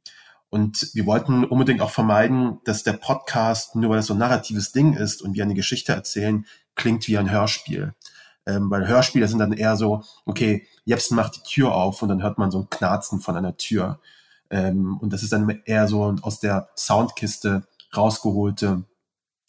Und 0.51 0.91
wir 0.95 1.05
wollten 1.05 1.45
unbedingt 1.45 1.81
auch 1.81 1.91
vermeiden, 1.91 2.61
dass 2.65 2.85
der 2.85 2.93
Podcast, 2.93 3.75
nur 3.75 3.91
weil 3.91 3.97
das 3.97 4.07
so 4.07 4.15
ein 4.15 4.19
narratives 4.19 4.71
Ding 4.71 4.95
ist 4.95 5.21
und 5.21 5.35
wir 5.35 5.43
eine 5.43 5.55
Geschichte 5.55 5.93
erzählen, 5.93 6.47
klingt 6.77 7.09
wie 7.09 7.19
ein 7.19 7.31
Hörspiel. 7.31 7.95
Ähm, 8.47 8.71
weil 8.71 8.87
Hörspiele 8.87 9.27
sind 9.29 9.39
dann 9.39 9.53
eher 9.53 9.77
so, 9.77 10.03
okay, 10.27 10.67
Jepsen 10.85 11.17
macht 11.17 11.37
die 11.37 11.49
Tür 11.49 11.75
auf 11.75 12.03
und 12.03 12.09
dann 12.09 12.23
hört 12.23 12.39
man 12.39 12.51
so 12.51 12.61
ein 12.61 12.71
Knarzen 12.71 13.21
von 13.21 13.37
einer 13.37 13.57
Tür. 13.57 14.01
Ähm, 14.51 14.99
und 14.99 15.13
das 15.13 15.23
ist 15.23 15.33
dann 15.33 15.63
eher 15.65 15.89
so 15.89 16.15
aus 16.23 16.41
der 16.41 16.69
Soundkiste 16.77 17.67
rausgeholte, 17.97 18.85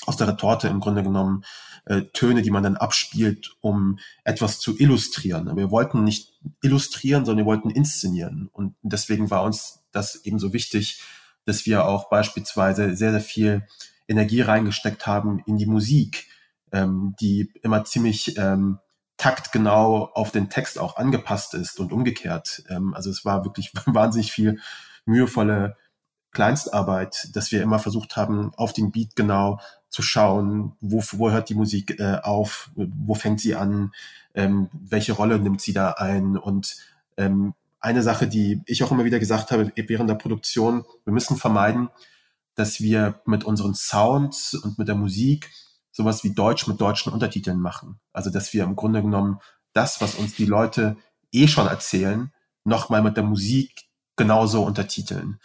aus 0.05 0.17
der 0.17 0.27
Retorte 0.27 0.67
im 0.67 0.79
Grunde 0.79 1.03
genommen, 1.03 1.43
äh, 1.86 2.03
Töne, 2.13 2.41
die 2.41 2.51
man 2.51 2.63
dann 2.63 2.77
abspielt, 2.77 3.55
um 3.62 3.99
etwas 4.23 4.60
zu 4.60 4.77
illustrieren. 4.77 5.55
Wir 5.55 5.71
wollten 5.71 6.03
nicht 6.03 6.34
illustrieren, 6.62 7.25
sondern 7.25 7.45
wir 7.45 7.49
wollten 7.49 7.69
inszenieren. 7.69 8.49
Und 8.51 8.75
deswegen 8.81 9.29
war 9.29 9.43
uns 9.43 9.84
das 9.91 10.23
eben 10.25 10.39
so 10.39 10.53
wichtig, 10.53 11.01
dass 11.45 11.65
wir 11.65 11.86
auch 11.86 12.10
beispielsweise 12.10 12.95
sehr, 12.95 13.12
sehr 13.12 13.21
viel 13.21 13.67
Energie 14.08 14.41
reingesteckt 14.41 15.05
haben 15.05 15.43
in 15.45 15.58
die 15.58 15.65
Musik, 15.65 16.27
ähm, 16.71 17.15
die 17.19 17.51
immer 17.62 17.86
ziemlich 17.86 18.38
ähm, 18.38 18.79
taktgenau 19.17 20.12
auf 20.13 20.32
den 20.32 20.49
Text 20.49 20.80
auch 20.80 20.97
angepasst 20.97 21.54
ist 21.54 21.80
und 21.80 21.93
umgekehrt. 21.93 22.63
Ähm, 22.69 22.93
also 22.93 23.10
es 23.10 23.25
war 23.25 23.45
wirklich 23.45 23.71
wahnsinnig 23.86 24.32
viel 24.32 24.60
mühevolle 25.06 25.78
Kleinstarbeit, 26.32 27.30
dass 27.34 27.51
wir 27.51 27.62
immer 27.63 27.80
versucht 27.80 28.17
haben, 28.17 28.54
auf 28.56 28.73
den 28.73 28.91
Beat 28.91 29.15
genau 29.15 29.60
zu 29.89 30.01
schauen, 30.01 30.73
wo, 30.82 31.01
wo 31.13 31.32
hört 31.32 31.49
die 31.49 31.56
Musik 31.56 31.99
äh, 31.99 32.19
auf, 32.21 32.69
wo 32.75 33.15
fängt 33.15 33.39
sie 33.39 33.56
an, 33.56 33.93
ähm, 34.34 34.69
welche 34.73 35.13
Rolle 35.13 35.39
nimmt 35.39 35.62
sie 35.62 35.71
da 35.71 35.91
ein. 35.91 36.38
Und 36.38 36.75
ähm, 37.15 37.54
eine 37.80 38.04
Sache, 38.04 38.28
die 38.28 38.62
ich 38.65 38.84
auch 38.84 38.91
immer 38.91 39.06
wieder 39.06 39.19
gesagt 39.19 39.51
habe 39.51 39.71
während 39.75 40.10
der 40.10 40.15
Produktion, 40.15 40.84
wir 41.06 41.13
müssen 41.13 41.38
vermeiden, 41.38 41.89
dass 42.56 42.82
wir 42.82 43.21
mit 43.25 43.45
unseren 43.45 43.73
Sounds 43.73 44.54
und 44.56 44.78
mit 44.78 44.88
der 44.88 44.95
Musik 44.95 45.51
sowas 45.95 46.25
wie 46.25 46.34
Deutsch 46.34 46.67
mit 46.67 46.81
deutschen 46.81 47.13
Untertiteln 47.13 47.60
machen. 47.60 47.99
Also 48.12 48.29
dass 48.29 48.51
wir 48.53 48.65
im 48.65 48.75
Grunde 48.75 49.01
genommen 49.01 49.39
das, 49.71 50.01
was 50.01 50.15
uns 50.15 50.36
die 50.36 50.45
Leute 50.45 50.97
eh 51.31 51.47
schon 51.47 51.67
erzählen, 51.67 52.34
nochmal 52.65 53.01
mit 53.01 53.15
der 53.15 53.23
Musik 53.23 53.86
genauso 54.17 54.63
untertiteln. 54.63 55.39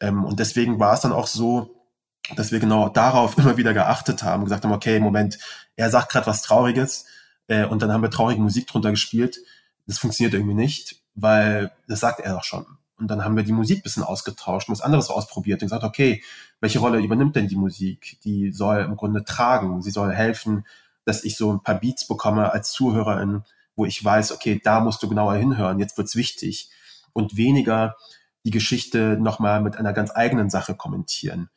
Ähm, 0.00 0.24
und 0.24 0.40
deswegen 0.40 0.80
war 0.80 0.94
es 0.94 1.02
dann 1.02 1.12
auch 1.12 1.28
so, 1.28 1.86
dass 2.34 2.50
wir 2.50 2.58
genau 2.58 2.88
darauf 2.88 3.38
immer 3.38 3.56
wieder 3.56 3.74
geachtet 3.74 4.24
haben, 4.24 4.44
gesagt 4.44 4.64
haben, 4.64 4.72
okay, 4.72 4.98
Moment, 4.98 5.38
er 5.76 5.88
sagt 5.88 6.10
gerade 6.10 6.26
was 6.26 6.42
Trauriges 6.42 7.04
äh, 7.46 7.64
und 7.64 7.80
dann 7.80 7.92
haben 7.92 8.02
wir 8.02 8.10
traurige 8.10 8.42
Musik 8.42 8.66
drunter 8.66 8.90
gespielt. 8.90 9.38
Das 9.86 9.98
funktioniert 9.98 10.34
irgendwie 10.34 10.54
nicht, 10.54 10.96
weil 11.14 11.70
das 11.86 12.00
sagt 12.00 12.18
er 12.18 12.34
doch 12.34 12.44
schon. 12.44 12.66
Und 13.02 13.08
dann 13.08 13.24
haben 13.24 13.36
wir 13.36 13.44
die 13.44 13.52
Musik 13.52 13.82
bisschen 13.82 14.02
ausgetauscht 14.02 14.68
und 14.68 14.72
was 14.72 14.80
anderes 14.80 15.10
ausprobiert 15.10 15.60
und 15.60 15.66
gesagt, 15.66 15.84
okay, 15.84 16.22
welche 16.60 16.78
Rolle 16.78 17.00
übernimmt 17.00 17.36
denn 17.36 17.48
die 17.48 17.56
Musik? 17.56 18.18
Die 18.24 18.52
soll 18.52 18.80
im 18.80 18.96
Grunde 18.96 19.24
tragen, 19.24 19.82
sie 19.82 19.90
soll 19.90 20.12
helfen, 20.12 20.64
dass 21.04 21.24
ich 21.24 21.36
so 21.36 21.52
ein 21.52 21.62
paar 21.62 21.80
Beats 21.80 22.06
bekomme 22.06 22.52
als 22.52 22.72
Zuhörerin, 22.72 23.42
wo 23.76 23.84
ich 23.84 24.02
weiß, 24.02 24.32
okay, 24.32 24.60
da 24.62 24.80
musst 24.80 25.02
du 25.02 25.08
genauer 25.08 25.34
hinhören, 25.34 25.78
jetzt 25.78 25.98
wird's 25.98 26.16
wichtig. 26.16 26.70
Und 27.12 27.36
weniger 27.36 27.96
die 28.44 28.50
Geschichte 28.50 29.18
nochmal 29.20 29.60
mit 29.60 29.76
einer 29.76 29.92
ganz 29.92 30.10
eigenen 30.14 30.48
Sache 30.48 30.74
kommentieren 30.74 31.50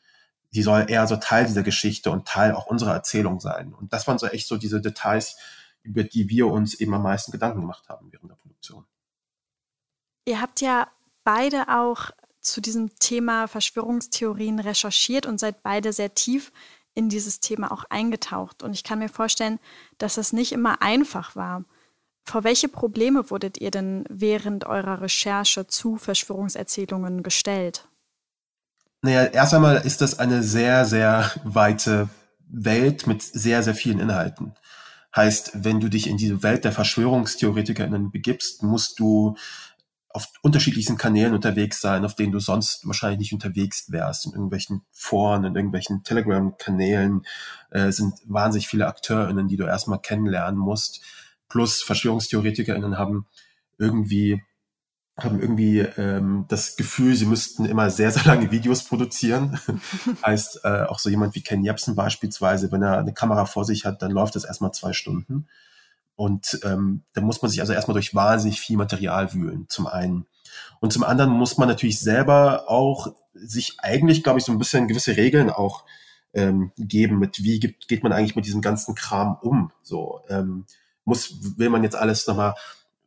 die 0.56 0.64
soll 0.64 0.86
eher 0.90 1.06
so 1.06 1.18
Teil 1.18 1.46
dieser 1.46 1.64
Geschichte 1.64 2.10
und 2.12 2.26
Teil 2.26 2.54
auch 2.54 2.66
unserer 2.66 2.94
Erzählung 2.94 3.42
sein. 3.42 3.74
Und 3.74 3.92
das 3.92 4.08
waren 4.08 4.18
so 4.18 4.28
echt 4.28 4.48
so 4.48 4.56
diese 4.56 4.80
Details, 4.80 5.38
über 5.84 6.04
die 6.04 6.30
wir 6.30 6.48
uns 6.48 6.76
eben 6.76 6.94
am 6.94 7.04
meisten 7.04 7.34
Gedanken 7.34 7.60
gemacht 7.60 7.90
haben 7.90 8.12
während 8.12 8.32
der 8.32 8.38
Produktion. 8.38 8.86
Ihr 10.26 10.42
habt 10.42 10.62
ja 10.62 10.88
beide 11.26 11.68
auch 11.68 12.12
zu 12.40 12.62
diesem 12.62 12.96
Thema 13.00 13.48
Verschwörungstheorien 13.48 14.60
recherchiert 14.60 15.26
und 15.26 15.40
seid 15.40 15.64
beide 15.64 15.92
sehr 15.92 16.14
tief 16.14 16.54
in 16.94 17.10
dieses 17.10 17.42
Thema 17.42 17.72
auch 17.72 17.84
eingetaucht. 17.90 18.64
Und 18.64 18.74
ich 18.74 18.84
kann 18.84 19.00
mir 19.00 19.10
vorstellen, 19.10 19.60
dass 19.98 20.18
es 20.18 20.32
nicht 20.32 20.54
immer 20.54 20.82
einfach 20.82 21.36
war. 21.36 21.66
Vor 22.24 22.44
welche 22.44 22.70
Probleme 22.70 23.30
wurdet 23.30 23.60
ihr 23.60 23.72
denn 23.72 24.06
während 24.10 24.66
eurer 24.66 25.02
Recherche 25.02 25.68
zu 25.68 25.98
Verschwörungserzählungen 25.98 27.22
gestellt? 27.22 27.88
Naja, 29.02 29.26
erst 29.26 29.54
einmal 29.54 29.78
ist 29.86 30.02
das 30.02 30.18
eine 30.18 30.42
sehr, 30.42 30.86
sehr 30.86 31.30
weite 31.44 32.10
Welt 32.48 33.06
mit 33.06 33.22
sehr, 33.22 33.62
sehr 33.62 33.76
vielen 33.76 34.00
Inhalten. 34.00 34.56
Heißt, 35.16 35.64
wenn 35.64 35.80
du 35.80 35.90
dich 35.90 36.08
in 36.08 36.18
diese 36.18 36.44
Welt 36.44 36.66
der 36.66 36.72
VerschwörungstheoretikerInnen 36.72 38.12
begibst, 38.12 38.64
musst 38.64 39.00
du 39.00 39.36
auf 40.16 40.28
unterschiedlichsten 40.42 40.98
Kanälen 40.98 41.34
unterwegs 41.34 41.82
sein, 41.82 42.06
auf 42.06 42.16
denen 42.16 42.32
du 42.32 42.40
sonst 42.40 42.88
wahrscheinlich 42.88 43.20
nicht 43.20 43.34
unterwegs 43.34 43.92
wärst. 43.92 44.26
In 44.26 44.32
irgendwelchen 44.32 44.84
Foren, 44.92 45.44
in 45.44 45.56
irgendwelchen 45.56 46.04
Telegram-Kanälen 46.04 47.26
äh, 47.72 47.92
sind 47.92 48.14
wahnsinnig 48.26 48.70
viele 48.70 48.88
AkteurInnen, 48.88 49.50
die 49.50 49.58
du 49.58 49.66
erstmal 49.66 50.00
kennenlernen 50.00 50.58
musst. 50.58 51.02
Plus 51.50 51.82
VerschwörungstheoretikerInnen 51.84 52.98
haben 52.98 53.28
irgendwie 53.78 54.42
haben 55.18 55.40
irgendwie 55.40 55.80
ähm, 55.80 56.46
das 56.50 56.76
Gefühl, 56.76 57.16
sie 57.16 57.26
müssten 57.26 57.64
immer 57.66 57.90
sehr, 57.90 58.12
sehr 58.12 58.26
lange 58.26 58.52
Videos 58.52 58.84
produzieren. 58.84 59.60
heißt, 60.26 60.62
äh, 60.64 60.84
auch 60.84 61.00
so 61.00 61.10
jemand 61.10 61.36
wie 61.36 61.42
Ken 61.42 61.64
Jebsen 61.64 61.96
beispielsweise, 61.96 62.72
wenn 62.72 62.84
er 62.84 62.98
eine 62.98 63.14
Kamera 63.14 63.46
vor 63.46 63.64
sich 63.64 63.86
hat, 63.86 64.02
dann 64.02 64.12
läuft 64.12 64.36
das 64.36 64.44
erstmal 64.44 64.74
zwei 64.74 64.92
Stunden. 64.92 65.48
Und 66.16 66.60
ähm, 66.64 67.04
da 67.14 67.22
muss 67.22 67.42
man 67.42 67.52
sich 67.52 67.60
also 67.60 67.74
erstmal 67.74 67.94
durch 67.94 68.16
wahnsinnig 68.16 68.60
viel 68.60 68.78
Material 68.78 69.34
wühlen, 69.34 69.66
zum 69.70 69.88
einen. 69.88 70.26
Und 70.80 70.94
zum 70.94 71.04
anderen 71.04 71.32
muss 71.32 71.58
man 71.58 71.68
natürlich 71.68 72.00
selber 72.00 72.70
auch 72.70 73.14
sich 73.34 73.78
eigentlich, 73.80 74.24
glaube 74.24 74.40
ich, 74.40 74.46
so 74.46 74.52
ein 74.52 74.58
bisschen 74.58 74.88
gewisse 74.88 75.18
Regeln 75.18 75.50
auch 75.50 75.84
ähm, 76.34 76.72
geben, 76.78 77.20
mit 77.20 77.44
wie 77.44 77.60
geht, 77.60 77.88
geht 77.88 78.04
man 78.04 78.14
eigentlich 78.14 78.36
mit 78.36 78.46
diesem 78.46 78.62
ganzen 78.62 78.96
Kram 78.96 79.38
um. 79.42 79.72
So 79.82 80.22
ähm, 80.30 80.66
muss, 81.04 81.58
will 81.58 81.70
man 81.70 81.84
jetzt 81.84 81.96
alles 81.96 82.28
nochmal 82.28 82.56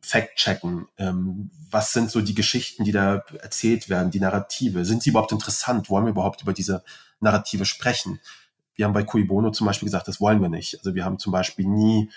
fact-checken. 0.01 0.87
Ähm, 0.97 1.51
was 1.69 1.93
sind 1.93 2.09
so 2.09 2.21
die 2.21 2.35
Geschichten, 2.35 2.83
die 2.83 2.91
da 2.91 3.23
erzählt 3.41 3.89
werden, 3.89 4.11
die 4.11 4.19
Narrative? 4.19 4.85
Sind 4.85 5.03
sie 5.03 5.11
überhaupt 5.11 5.31
interessant? 5.31 5.89
Wollen 5.89 6.05
wir 6.05 6.11
überhaupt 6.11 6.41
über 6.41 6.53
diese 6.53 6.83
Narrative 7.19 7.65
sprechen? 7.65 8.19
Wir 8.75 8.85
haben 8.85 8.93
bei 8.93 9.03
Cui 9.03 9.23
Bono 9.23 9.51
zum 9.51 9.67
Beispiel 9.67 9.87
gesagt, 9.87 10.07
das 10.07 10.21
wollen 10.21 10.41
wir 10.41 10.49
nicht. 10.49 10.77
Also 10.77 10.95
wir 10.95 11.05
haben 11.05 11.19
zum 11.19 11.31
Beispiel 11.31 11.67
nie 11.67 12.09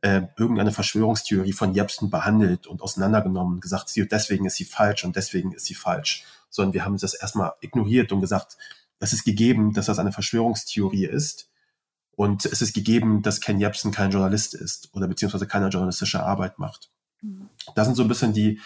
äh, 0.00 0.22
irgendeine 0.36 0.72
Verschwörungstheorie 0.72 1.52
von 1.52 1.74
Jepsen 1.74 2.10
behandelt 2.10 2.66
und 2.66 2.82
auseinandergenommen, 2.82 3.60
gesagt, 3.60 3.88
sie, 3.88 4.06
deswegen 4.06 4.46
ist 4.46 4.56
sie 4.56 4.64
falsch 4.64 5.04
und 5.04 5.16
deswegen 5.16 5.52
ist 5.52 5.66
sie 5.66 5.74
falsch, 5.74 6.24
sondern 6.50 6.74
wir 6.74 6.84
haben 6.84 6.96
das 6.96 7.14
erstmal 7.14 7.52
ignoriert 7.60 8.12
und 8.12 8.20
gesagt, 8.20 8.56
es 9.00 9.12
ist 9.12 9.24
gegeben, 9.24 9.72
dass 9.72 9.86
das 9.86 9.98
eine 9.98 10.12
Verschwörungstheorie 10.12 11.06
ist 11.06 11.48
und 12.12 12.44
es 12.46 12.62
ist 12.62 12.74
gegeben, 12.74 13.22
dass 13.22 13.40
Ken 13.40 13.60
Jebsen 13.60 13.92
kein 13.92 14.10
Journalist 14.10 14.54
ist 14.54 14.90
oder 14.92 15.06
beziehungsweise 15.06 15.46
keine 15.46 15.68
journalistische 15.68 16.22
Arbeit 16.22 16.58
macht. 16.58 16.90
Das 17.74 17.86
sind 17.86 17.94
so 17.94 18.02
ein 18.02 18.08
bisschen 18.08 18.32
die, 18.32 18.60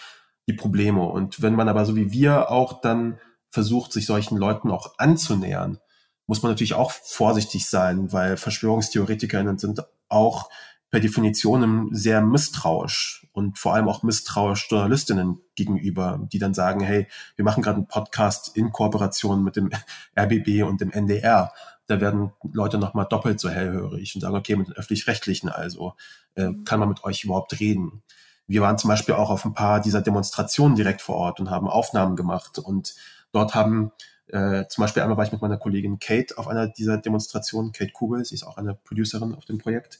die 0.47 0.53
Probleme. 0.53 1.03
Und 1.03 1.41
wenn 1.41 1.55
man 1.55 1.69
aber 1.69 1.85
so 1.85 1.95
wie 1.95 2.11
wir 2.11 2.49
auch 2.49 2.81
dann 2.81 3.19
versucht, 3.49 3.93
sich 3.93 4.05
solchen 4.05 4.37
Leuten 4.37 4.71
auch 4.71 4.97
anzunähern, 4.97 5.79
muss 6.25 6.41
man 6.41 6.51
natürlich 6.51 6.73
auch 6.73 6.91
vorsichtig 6.91 7.67
sein, 7.67 8.11
weil 8.11 8.37
VerschwörungstheoretikerInnen 8.37 9.57
sind 9.57 9.81
auch 10.09 10.49
per 10.93 10.99
Definition 10.99 11.89
sehr 11.91 12.21
misstrauisch 12.21 13.25
und 13.31 13.57
vor 13.57 13.73
allem 13.73 13.89
auch 13.89 14.03
misstrauisch 14.03 14.67
Journalistinnen 14.69 15.39
gegenüber, 15.55 16.19
die 16.31 16.37
dann 16.37 16.53
sagen, 16.53 16.81
hey, 16.81 17.07
wir 17.35 17.43
machen 17.43 17.63
gerade 17.63 17.77
einen 17.77 17.87
Podcast 17.87 18.55
in 18.55 18.71
Kooperation 18.71 19.43
mit 19.43 19.55
dem 19.55 19.71
RBB 20.15 20.61
und 20.61 20.81
dem 20.81 20.91
NDR. 20.91 21.51
Da 21.87 21.99
werden 21.99 22.31
Leute 22.43 22.77
nochmal 22.77 23.07
doppelt 23.09 23.39
so 23.39 23.49
hellhörig 23.49 24.13
und 24.13 24.21
sagen, 24.21 24.35
okay, 24.35 24.55
mit 24.55 24.67
den 24.67 24.75
öffentlich-rechtlichen 24.75 25.49
also, 25.49 25.95
äh, 26.35 26.51
kann 26.63 26.79
man 26.79 26.89
mit 26.89 27.03
euch 27.03 27.23
überhaupt 27.23 27.59
reden? 27.59 28.03
Wir 28.45 28.61
waren 28.61 28.77
zum 28.77 28.89
Beispiel 28.89 29.15
auch 29.15 29.31
auf 29.31 29.45
ein 29.45 29.55
paar 29.55 29.81
dieser 29.81 30.03
Demonstrationen 30.03 30.75
direkt 30.75 31.01
vor 31.01 31.15
Ort 31.15 31.39
und 31.39 31.49
haben 31.49 31.67
Aufnahmen 31.67 32.15
gemacht. 32.15 32.59
Und 32.59 32.93
dort 33.31 33.55
haben 33.55 33.91
äh, 34.27 34.67
zum 34.67 34.83
Beispiel 34.83 35.01
einmal 35.01 35.17
war 35.17 35.25
ich 35.25 35.31
mit 35.31 35.41
meiner 35.41 35.57
Kollegin 35.57 35.97
Kate 35.97 36.37
auf 36.37 36.47
einer 36.47 36.67
dieser 36.67 36.99
Demonstrationen, 36.99 37.71
Kate 37.71 37.93
Kugel, 37.93 38.23
sie 38.25 38.35
ist 38.35 38.43
auch 38.43 38.57
eine 38.57 38.75
Producerin 38.75 39.33
auf 39.33 39.45
dem 39.45 39.57
Projekt. 39.57 39.97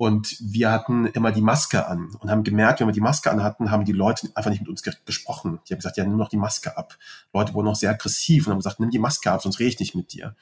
Und 0.00 0.38
wir 0.40 0.72
hatten 0.72 1.04
immer 1.08 1.30
die 1.30 1.42
Maske 1.42 1.86
an 1.86 2.16
und 2.20 2.30
haben 2.30 2.42
gemerkt, 2.42 2.80
wenn 2.80 2.86
wir 2.86 2.94
die 2.94 3.02
Maske 3.02 3.30
an 3.30 3.42
hatten, 3.42 3.70
haben 3.70 3.84
die 3.84 3.92
Leute 3.92 4.30
einfach 4.34 4.50
nicht 4.50 4.62
mit 4.62 4.70
uns 4.70 4.82
ge 4.82 4.94
gesprochen. 5.04 5.60
Die 5.68 5.74
haben 5.74 5.78
gesagt, 5.78 5.98
ja, 5.98 6.04
nimm 6.06 6.16
noch 6.16 6.30
die 6.30 6.38
Maske 6.38 6.74
ab. 6.78 6.96
Leute 7.34 7.52
wurden 7.52 7.66
noch 7.66 7.76
sehr 7.76 7.90
aggressiv 7.90 8.46
und 8.46 8.52
haben 8.52 8.60
gesagt, 8.60 8.80
nimm 8.80 8.88
die 8.88 8.98
Maske 8.98 9.30
ab, 9.30 9.42
sonst 9.42 9.58
rede 9.58 9.68
ich 9.68 9.78
nicht 9.78 9.94
mit 9.94 10.14
dir. 10.14 10.36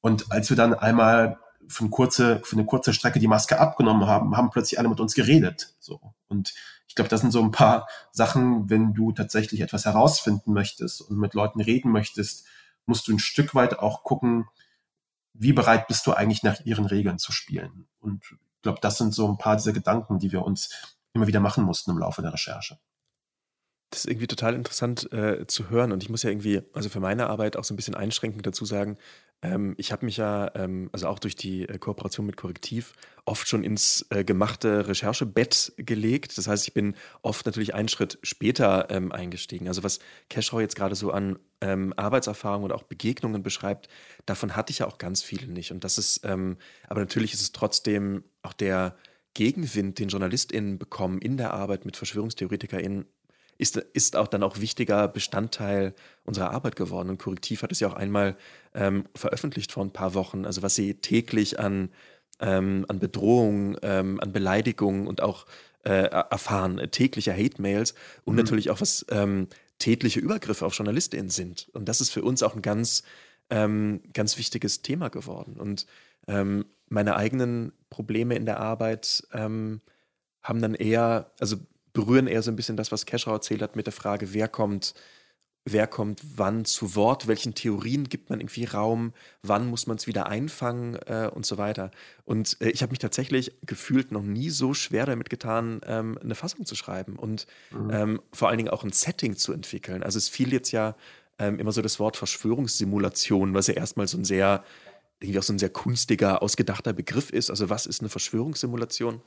Und 0.00 0.32
als 0.32 0.48
wir 0.48 0.56
dann 0.56 0.72
einmal 0.72 1.38
für 1.68 1.82
eine 1.82 1.90
kurze, 1.90 2.40
für 2.42 2.56
eine 2.56 2.64
kurze 2.64 2.94
Strecke 2.94 3.18
die 3.18 3.26
Maske 3.26 3.60
abgenommen 3.60 4.06
haben, 4.06 4.34
haben 4.34 4.48
plötzlich 4.48 4.78
alle 4.78 4.88
mit 4.88 4.98
uns 4.98 5.14
geredet. 5.14 5.74
So. 5.78 6.00
Und 6.28 6.54
ich 6.88 6.94
glaube, 6.94 7.10
das 7.10 7.20
sind 7.20 7.32
so 7.32 7.42
ein 7.42 7.50
paar 7.50 7.86
Sachen, 8.12 8.70
wenn 8.70 8.94
du 8.94 9.12
tatsächlich 9.12 9.60
etwas 9.60 9.84
herausfinden 9.84 10.54
möchtest 10.54 11.02
und 11.02 11.18
mit 11.18 11.34
Leuten 11.34 11.60
reden 11.60 11.92
möchtest, 11.92 12.46
musst 12.86 13.06
du 13.08 13.12
ein 13.12 13.18
Stück 13.18 13.54
weit 13.54 13.78
auch 13.78 14.04
gucken, 14.04 14.46
wie 15.34 15.52
bereit 15.52 15.86
bist 15.86 16.06
du 16.06 16.14
eigentlich 16.14 16.42
nach 16.42 16.64
ihren 16.64 16.86
Regeln 16.86 17.18
zu 17.18 17.30
spielen. 17.30 17.88
Und 18.00 18.38
glaube, 18.66 18.80
das 18.82 18.98
sind 18.98 19.14
so 19.14 19.28
ein 19.28 19.38
paar 19.38 19.56
dieser 19.56 19.72
Gedanken, 19.72 20.18
die 20.18 20.32
wir 20.32 20.42
uns 20.42 20.70
immer 21.12 21.26
wieder 21.26 21.40
machen 21.40 21.64
mussten 21.64 21.92
im 21.92 21.98
Laufe 21.98 22.20
der 22.20 22.32
Recherche. 22.32 22.78
Das 23.90 24.00
ist 24.00 24.10
irgendwie 24.10 24.26
total 24.26 24.54
interessant 24.54 25.10
äh, 25.12 25.46
zu 25.46 25.70
hören 25.70 25.92
und 25.92 26.02
ich 26.02 26.10
muss 26.10 26.24
ja 26.24 26.30
irgendwie, 26.30 26.60
also 26.74 26.88
für 26.88 26.98
meine 26.98 27.28
Arbeit 27.28 27.56
auch 27.56 27.62
so 27.62 27.72
ein 27.72 27.76
bisschen 27.76 27.94
einschränkend 27.94 28.44
dazu 28.44 28.64
sagen, 28.64 28.98
ähm, 29.42 29.74
ich 29.78 29.92
habe 29.92 30.04
mich 30.04 30.16
ja, 30.16 30.50
ähm, 30.56 30.90
also 30.92 31.06
auch 31.06 31.20
durch 31.20 31.36
die 31.36 31.68
äh, 31.68 31.78
Kooperation 31.78 32.26
mit 32.26 32.36
Korrektiv, 32.36 32.94
oft 33.24 33.48
schon 33.48 33.62
ins 33.62 34.04
äh, 34.10 34.24
gemachte 34.24 34.88
Recherchebett 34.88 35.74
gelegt. 35.76 36.36
Das 36.36 36.48
heißt, 36.48 36.66
ich 36.66 36.74
bin 36.74 36.96
oft 37.22 37.46
natürlich 37.46 37.74
einen 37.74 37.88
Schritt 37.88 38.18
später 38.22 38.90
ähm, 38.90 39.12
eingestiegen. 39.12 39.68
Also 39.68 39.84
was 39.84 40.00
Keschrau 40.30 40.58
jetzt 40.58 40.74
gerade 40.74 40.96
so 40.96 41.12
an 41.12 41.38
ähm, 41.60 41.92
Arbeitserfahrung 41.96 42.64
und 42.64 42.72
auch 42.72 42.82
Begegnungen 42.82 43.42
beschreibt, 43.42 43.88
davon 44.26 44.56
hatte 44.56 44.70
ich 44.70 44.80
ja 44.80 44.86
auch 44.86 44.98
ganz 44.98 45.22
viele 45.22 45.46
nicht. 45.46 45.72
Und 45.72 45.84
das 45.84 45.98
ist, 45.98 46.20
ähm, 46.24 46.56
aber 46.88 47.00
natürlich 47.00 47.32
ist 47.32 47.42
es 47.42 47.52
trotzdem 47.52 48.24
auch 48.42 48.52
der 48.52 48.96
Gegenwind, 49.34 49.98
den 49.98 50.08
JournalistInnen 50.08 50.78
bekommen 50.78 51.18
in 51.18 51.36
der 51.36 51.52
Arbeit 51.52 51.84
mit 51.84 51.96
VerschwörungstheoretikerInnen, 51.96 53.06
ist, 53.58 53.76
ist 53.76 54.16
auch 54.16 54.28
dann 54.28 54.42
auch 54.42 54.60
wichtiger 54.60 55.08
Bestandteil 55.08 55.94
unserer 56.24 56.50
Arbeit 56.50 56.76
geworden. 56.76 57.10
Und 57.10 57.18
Korrektiv 57.18 57.62
hat 57.62 57.72
es 57.72 57.80
ja 57.80 57.88
auch 57.88 57.94
einmal 57.94 58.36
ähm, 58.74 59.04
veröffentlicht 59.14 59.72
vor 59.72 59.84
ein 59.84 59.92
paar 59.92 60.14
Wochen, 60.14 60.44
also 60.44 60.62
was 60.62 60.74
sie 60.74 60.94
täglich 60.94 61.58
an, 61.58 61.90
ähm, 62.40 62.84
an 62.88 62.98
Bedrohungen, 62.98 63.76
ähm, 63.82 64.20
an 64.20 64.32
Beleidigungen 64.32 65.06
und 65.06 65.22
auch 65.22 65.46
äh, 65.84 66.08
erfahren, 66.08 66.78
äh, 66.78 66.88
tägliche 66.88 67.32
Hate-Mails 67.32 67.94
und 68.24 68.34
mhm. 68.34 68.38
natürlich 68.38 68.70
auch 68.70 68.80
was 68.80 69.06
ähm, 69.10 69.48
tätliche 69.78 70.20
Übergriffe 70.20 70.64
auf 70.64 70.74
JournalistInnen 70.74 71.30
sind. 71.30 71.68
Und 71.72 71.88
das 71.88 72.00
ist 72.00 72.10
für 72.10 72.22
uns 72.22 72.42
auch 72.42 72.54
ein 72.54 72.62
ganz, 72.62 73.02
ähm, 73.50 74.02
ganz 74.12 74.38
wichtiges 74.38 74.82
Thema 74.82 75.08
geworden. 75.08 75.58
Und 75.58 75.86
ähm, 76.26 76.66
meine 76.88 77.16
eigenen 77.16 77.72
Probleme 77.90 78.36
in 78.36 78.46
der 78.46 78.60
Arbeit 78.60 79.26
haben 79.32 79.82
dann 80.44 80.74
eher, 80.74 81.32
also 81.40 81.56
berühren 81.92 82.28
eher 82.28 82.42
so 82.42 82.52
ein 82.52 82.56
bisschen 82.56 82.76
das, 82.76 82.92
was 82.92 83.06
Keschrau 83.06 83.32
erzählt 83.32 83.62
hat 83.62 83.74
mit 83.74 83.86
der 83.86 83.92
Frage, 83.92 84.32
wer 84.32 84.46
kommt, 84.46 84.94
wer 85.68 85.88
kommt 85.88 86.20
wann 86.36 86.64
zu 86.64 86.94
Wort, 86.94 87.26
welchen 87.26 87.54
Theorien 87.54 88.08
gibt 88.08 88.30
man 88.30 88.40
irgendwie 88.40 88.64
Raum, 88.64 89.12
wann 89.42 89.66
muss 89.66 89.86
man 89.88 89.96
es 89.96 90.06
wieder 90.06 90.26
einfangen 90.26 90.94
äh, 91.06 91.28
und 91.32 91.44
so 91.44 91.58
weiter. 91.58 91.90
Und 92.24 92.56
äh, 92.60 92.70
ich 92.70 92.82
habe 92.82 92.90
mich 92.90 93.00
tatsächlich 93.00 93.52
gefühlt 93.66 94.12
noch 94.12 94.22
nie 94.22 94.48
so 94.50 94.74
schwer 94.74 95.06
damit 95.06 95.28
getan, 95.28 95.80
ähm, 95.84 96.18
eine 96.22 96.36
Fassung 96.36 96.64
zu 96.64 96.76
schreiben 96.76 97.16
und 97.16 97.46
mhm. 97.72 97.90
ähm, 97.90 98.22
vor 98.32 98.48
allen 98.48 98.58
Dingen 98.58 98.70
auch 98.70 98.84
ein 98.84 98.92
Setting 98.92 99.36
zu 99.36 99.52
entwickeln. 99.52 100.04
Also 100.04 100.18
es 100.18 100.28
fiel 100.28 100.52
jetzt 100.52 100.70
ja 100.70 100.94
ähm, 101.40 101.58
immer 101.58 101.72
so 101.72 101.82
das 101.82 101.98
Wort 101.98 102.16
Verschwörungssimulation, 102.16 103.52
was 103.52 103.66
ja 103.66 103.74
erstmal 103.74 104.06
so 104.06 104.18
ein 104.18 104.24
sehr, 104.24 104.64
irgendwie 105.18 105.40
auch 105.40 105.42
so 105.42 105.52
ein 105.52 105.58
sehr 105.58 105.70
kunstiger, 105.70 106.42
ausgedachter 106.42 106.92
Begriff 106.92 107.30
ist. 107.30 107.50
Also 107.50 107.68
was 107.68 107.86
ist 107.86 108.00
eine 108.00 108.08
Verschwörungssimulation? 108.08 109.20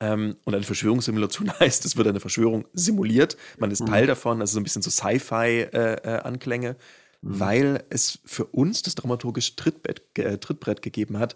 Ähm, 0.00 0.36
und 0.44 0.54
eine 0.54 0.64
Verschwörungssimulation 0.64 1.50
heißt, 1.60 1.84
es 1.84 1.96
wird 1.96 2.08
eine 2.08 2.20
Verschwörung 2.20 2.66
simuliert. 2.72 3.36
Man 3.58 3.70
ist 3.70 3.80
mhm. 3.80 3.86
Teil 3.86 4.06
davon, 4.06 4.40
also 4.40 4.54
so 4.54 4.60
ein 4.60 4.64
bisschen 4.64 4.82
so 4.82 4.90
Sci-Fi-Anklänge, 4.90 6.68
äh, 6.68 6.70
äh, 6.70 6.74
mhm. 7.22 7.40
weil 7.40 7.84
es 7.90 8.20
für 8.24 8.44
uns 8.44 8.82
das 8.82 8.94
dramaturgische 8.94 9.56
Trittbrett, 9.56 10.02
äh, 10.18 10.38
Trittbrett 10.38 10.82
gegeben 10.82 11.18
hat, 11.18 11.34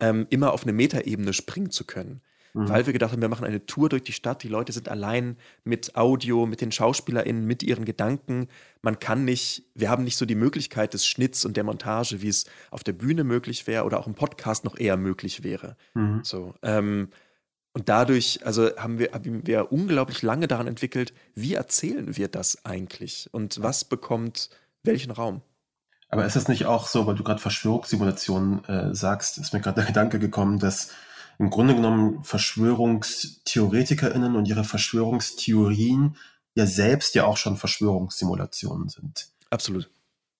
ähm, 0.00 0.26
immer 0.30 0.52
auf 0.52 0.64
eine 0.64 0.72
Metaebene 0.72 1.32
springen 1.32 1.70
zu 1.70 1.84
können. 1.84 2.20
Mhm. 2.54 2.68
Weil 2.68 2.86
wir 2.86 2.92
gedacht 2.92 3.12
haben, 3.12 3.22
wir 3.22 3.28
machen 3.28 3.46
eine 3.46 3.64
Tour 3.64 3.88
durch 3.88 4.02
die 4.02 4.12
Stadt, 4.12 4.42
die 4.42 4.48
Leute 4.48 4.72
sind 4.72 4.88
allein 4.88 5.38
mit 5.64 5.96
Audio, 5.96 6.44
mit 6.44 6.60
den 6.60 6.70
SchauspielerInnen, 6.70 7.46
mit 7.46 7.62
ihren 7.62 7.84
Gedanken. 7.84 8.48
Man 8.82 8.98
kann 8.98 9.24
nicht, 9.24 9.64
wir 9.74 9.88
haben 9.88 10.04
nicht 10.04 10.16
so 10.16 10.26
die 10.26 10.34
Möglichkeit 10.34 10.92
des 10.92 11.06
Schnitts 11.06 11.46
und 11.46 11.56
der 11.56 11.64
Montage, 11.64 12.20
wie 12.20 12.28
es 12.28 12.44
auf 12.70 12.84
der 12.84 12.92
Bühne 12.92 13.24
möglich 13.24 13.66
wäre 13.66 13.84
oder 13.84 13.98
auch 13.98 14.06
im 14.06 14.14
Podcast 14.14 14.64
noch 14.64 14.76
eher 14.76 14.98
möglich 14.98 15.42
wäre. 15.42 15.76
Mhm. 15.94 16.20
So, 16.24 16.54
ähm, 16.62 17.08
und 17.74 17.88
dadurch, 17.88 18.40
also 18.44 18.76
haben 18.76 18.98
wir, 18.98 19.12
haben 19.12 19.46
wir 19.46 19.72
unglaublich 19.72 20.20
lange 20.22 20.46
daran 20.46 20.66
entwickelt, 20.66 21.14
wie 21.34 21.54
erzählen 21.54 22.16
wir 22.16 22.28
das 22.28 22.64
eigentlich 22.64 23.28
und 23.32 23.62
was 23.62 23.84
bekommt 23.84 24.50
welchen 24.82 25.10
Raum. 25.10 25.40
Aber 26.08 26.24
ist 26.26 26.36
es 26.36 26.48
nicht 26.48 26.66
auch 26.66 26.86
so, 26.86 27.06
weil 27.06 27.14
du 27.14 27.24
gerade 27.24 27.40
Verschwörungssimulationen 27.40 28.64
äh, 28.66 28.94
sagst, 28.94 29.38
ist 29.38 29.54
mir 29.54 29.60
gerade 29.60 29.76
der 29.76 29.86
Gedanke 29.86 30.18
gekommen, 30.18 30.58
dass 30.58 30.90
im 31.38 31.48
Grunde 31.48 31.74
genommen 31.74 32.22
VerschwörungstheoretikerInnen 32.24 34.36
und 34.36 34.46
ihre 34.46 34.64
Verschwörungstheorien 34.64 36.18
ja 36.54 36.66
selbst 36.66 37.14
ja 37.14 37.24
auch 37.24 37.38
schon 37.38 37.56
Verschwörungssimulationen 37.56 38.90
sind. 38.90 39.28
Absolut. 39.48 39.88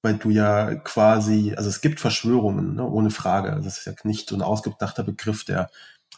Weil 0.02 0.18
du 0.18 0.28
ja 0.28 0.74
quasi, 0.74 1.54
also 1.56 1.70
es 1.70 1.80
gibt 1.80 2.00
Verschwörungen, 2.00 2.74
ne, 2.74 2.86
ohne 2.86 3.08
Frage. 3.10 3.58
Das 3.64 3.78
ist 3.78 3.86
ja 3.86 3.94
nicht 4.04 4.28
so 4.28 4.36
ein 4.36 4.42
ausgedachter 4.42 5.04
Begriff, 5.04 5.44
der 5.44 5.70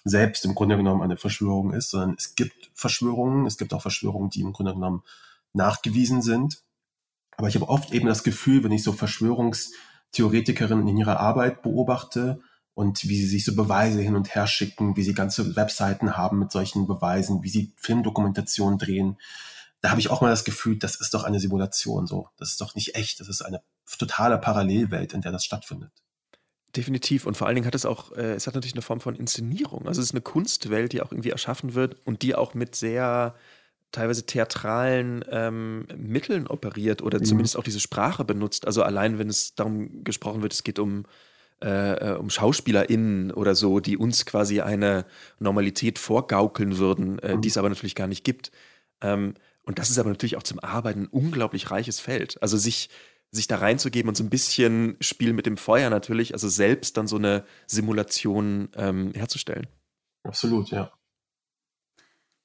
selbst 0.04 0.44
im 0.44 0.54
Grunde 0.54 0.76
genommen 0.76 1.02
eine 1.02 1.16
Verschwörung 1.16 1.72
ist, 1.72 1.90
sondern 1.90 2.14
es 2.18 2.34
gibt 2.34 2.70
Verschwörungen, 2.74 3.46
es 3.46 3.56
gibt 3.56 3.72
auch 3.72 3.82
Verschwörungen, 3.82 4.30
die 4.30 4.42
im 4.42 4.52
Grunde 4.52 4.74
genommen 4.74 5.02
nachgewiesen 5.54 6.22
sind. 6.22 6.62
Aber 7.36 7.48
ich 7.48 7.54
habe 7.56 7.68
oft 7.68 7.92
eben 7.92 8.06
das 8.06 8.22
Gefühl, 8.22 8.62
wenn 8.62 8.72
ich 8.72 8.82
so 8.82 8.92
Verschwörungstheoretikerinnen 8.92 10.86
in 10.86 10.98
ihrer 10.98 11.18
Arbeit 11.18 11.62
beobachte 11.62 12.40
und 12.74 13.08
wie 13.08 13.16
sie 13.16 13.26
sich 13.26 13.44
so 13.44 13.56
Beweise 13.56 14.00
hin 14.00 14.14
und 14.14 14.34
her 14.34 14.46
schicken, 14.46 14.96
wie 14.96 15.02
sie 15.02 15.14
ganze 15.14 15.56
Webseiten 15.56 16.16
haben 16.16 16.38
mit 16.38 16.52
solchen 16.52 16.86
Beweisen, 16.86 17.42
wie 17.42 17.48
sie 17.48 17.72
Filmdokumentationen 17.76 18.78
drehen, 18.78 19.16
da 19.80 19.90
habe 19.90 20.00
ich 20.00 20.10
auch 20.10 20.22
mal 20.22 20.30
das 20.30 20.44
Gefühl, 20.44 20.78
das 20.78 20.96
ist 20.96 21.12
doch 21.12 21.24
eine 21.24 21.38
Simulation 21.38 22.06
so. 22.06 22.28
Das 22.38 22.50
ist 22.50 22.60
doch 22.62 22.74
nicht 22.74 22.94
echt. 22.94 23.20
Das 23.20 23.28
ist 23.28 23.42
eine 23.42 23.62
totale 23.98 24.38
Parallelwelt, 24.38 25.12
in 25.12 25.20
der 25.20 25.30
das 25.30 25.44
stattfindet. 25.44 25.92
Definitiv. 26.76 27.26
Und 27.26 27.36
vor 27.36 27.46
allen 27.46 27.54
Dingen 27.54 27.66
hat 27.66 27.74
es 27.74 27.86
auch, 27.86 28.12
äh, 28.12 28.34
es 28.34 28.46
hat 28.46 28.54
natürlich 28.54 28.74
eine 28.74 28.82
Form 28.82 29.00
von 29.00 29.14
Inszenierung. 29.14 29.86
Also 29.86 30.00
es 30.00 30.08
ist 30.08 30.14
eine 30.14 30.22
Kunstwelt, 30.22 30.92
die 30.92 31.02
auch 31.02 31.12
irgendwie 31.12 31.30
erschaffen 31.30 31.74
wird 31.74 31.96
und 32.04 32.22
die 32.22 32.34
auch 32.34 32.54
mit 32.54 32.74
sehr 32.74 33.34
teilweise 33.92 34.26
theatralen 34.26 35.24
ähm, 35.30 35.86
Mitteln 35.96 36.48
operiert 36.48 37.00
oder 37.00 37.20
mhm. 37.20 37.24
zumindest 37.24 37.56
auch 37.56 37.62
diese 37.62 37.78
Sprache 37.78 38.24
benutzt. 38.24 38.66
Also 38.66 38.82
allein, 38.82 39.18
wenn 39.18 39.28
es 39.28 39.54
darum 39.54 40.02
gesprochen 40.02 40.42
wird, 40.42 40.52
es 40.52 40.64
geht 40.64 40.80
um, 40.80 41.04
äh, 41.62 42.12
äh, 42.12 42.16
um 42.16 42.28
SchauspielerInnen 42.28 43.30
oder 43.30 43.54
so, 43.54 43.78
die 43.78 43.96
uns 43.96 44.26
quasi 44.26 44.60
eine 44.60 45.04
Normalität 45.38 46.00
vorgaukeln 46.00 46.78
würden, 46.78 47.20
äh, 47.20 47.36
mhm. 47.36 47.40
die 47.40 47.48
es 47.48 47.56
aber 47.56 47.68
natürlich 47.68 47.94
gar 47.94 48.08
nicht 48.08 48.24
gibt. 48.24 48.50
Ähm, 49.00 49.34
und 49.62 49.78
das 49.78 49.90
ist 49.90 49.98
aber 49.98 50.10
natürlich 50.10 50.36
auch 50.36 50.42
zum 50.42 50.58
Arbeiten 50.58 51.02
ein 51.02 51.08
unglaublich 51.08 51.70
reiches 51.70 52.00
Feld. 52.00 52.42
Also 52.42 52.56
sich 52.56 52.90
sich 53.34 53.46
da 53.46 53.56
reinzugeben 53.56 54.08
und 54.08 54.16
so 54.16 54.24
ein 54.24 54.30
bisschen 54.30 54.96
Spiel 55.00 55.32
mit 55.32 55.46
dem 55.46 55.56
Feuer 55.56 55.90
natürlich, 55.90 56.32
also 56.32 56.48
selbst 56.48 56.96
dann 56.96 57.06
so 57.06 57.16
eine 57.16 57.44
Simulation 57.66 58.68
ähm, 58.76 59.12
herzustellen. 59.14 59.66
Absolut, 60.22 60.70
ja. 60.70 60.92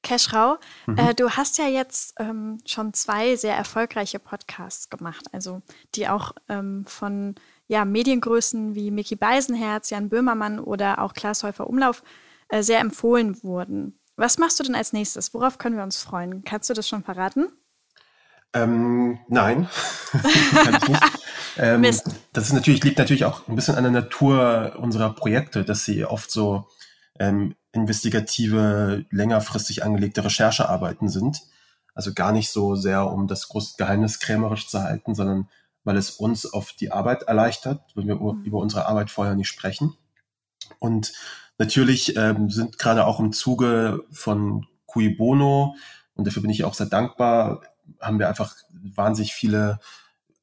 Keschrau, 0.02 0.58
mhm. 0.88 0.98
äh, 0.98 1.14
du 1.14 1.32
hast 1.32 1.58
ja 1.58 1.68
jetzt 1.68 2.14
ähm, 2.20 2.58
schon 2.66 2.94
zwei 2.94 3.36
sehr 3.36 3.56
erfolgreiche 3.56 4.20
Podcasts 4.20 4.90
gemacht, 4.90 5.26
also 5.34 5.62
die 5.96 6.08
auch 6.08 6.34
ähm, 6.48 6.86
von 6.86 7.36
ja, 7.68 7.86
Mediengrößen 7.86 8.76
wie 8.76 8.92
Mickey 8.92 9.16
Beisenherz, 9.16 9.90
Jan 9.90 10.10
Böhmermann 10.10 10.60
oder 10.60 11.00
auch 11.00 11.14
Klaas 11.14 11.44
Häufer 11.44 11.68
Umlauf 11.68 12.02
äh, 12.48 12.64
sehr 12.64 12.80
empfohlen 12.80 13.44
wurden. 13.44 14.00
Was 14.16 14.38
machst 14.38 14.60
du 14.60 14.64
denn 14.64 14.76
als 14.76 14.94
nächstes? 14.94 15.34
Worauf 15.34 15.58
können 15.58 15.76
wir 15.78 15.84
uns 15.84 16.02
freuen? 16.02 16.44
Kannst 16.44 16.70
du 16.70 16.74
das 16.74 16.88
schon 16.88 17.04
verraten? 17.04 17.50
Ähm, 18.54 19.20
nein, 19.28 19.70
kann 20.12 20.78
ich 20.82 20.88
nicht. 20.88 21.04
Ähm. 21.58 21.84
Das 21.84 22.48
ist 22.48 22.54
natürlich, 22.54 22.84
liegt 22.84 22.98
natürlich 22.98 23.26
auch 23.26 23.48
ein 23.48 23.56
bisschen 23.56 23.76
an 23.76 23.84
der 23.84 23.92
Natur 23.92 24.78
unserer 24.80 25.14
Projekte, 25.14 25.64
dass 25.64 25.86
sie 25.86 26.06
oft 26.06 26.32
so 26.32 26.68
ähm, 27.20 27.56
investigative, 27.74 29.06
längerfristig 29.12 29.84
angelegte 29.84 30.24
Recherchearbeiten 30.24 31.10
sind. 31.10 31.42
Also 31.94 32.14
gar 32.14 32.32
nicht 32.32 32.50
so 32.50 32.76
sehr, 32.76 33.12
um 33.12 33.28
das 33.28 33.50
große 33.50 33.76
Geheimnis 33.78 34.20
krämerisch 34.20 34.68
zu 34.68 34.82
halten, 34.82 35.16
sondern 35.16 35.50
weil 35.84 35.98
es 35.98 36.12
uns 36.12 36.46
auf 36.46 36.72
die 36.74 36.92
Arbeit 36.92 37.24
erleichtert, 37.24 37.82
wenn 37.96 38.08
wir 38.08 38.16
mhm. 38.16 38.44
über 38.44 38.60
unsere 38.60 38.86
Arbeit 38.86 39.10
vorher 39.10 39.36
nicht 39.36 39.48
sprechen. 39.48 39.96
Und 40.80 41.14
natürlich 41.58 42.16
ähm, 42.16 42.50
sind 42.50 42.78
gerade 42.78 43.06
auch 43.06 43.20
im 43.20 43.32
Zuge 43.32 44.04
von 44.12 44.66
Cui 44.86 45.10
Bono, 45.10 45.76
und 46.16 46.28
dafür 46.28 46.42
bin 46.42 46.52
ich 46.52 46.66
auch 46.66 46.74
sehr 46.74 46.88
dankbar, 46.88 47.62
haben 48.00 48.20
wir 48.20 48.28
einfach 48.28 48.56
wahnsinnig 48.72 49.34
viele 49.34 49.80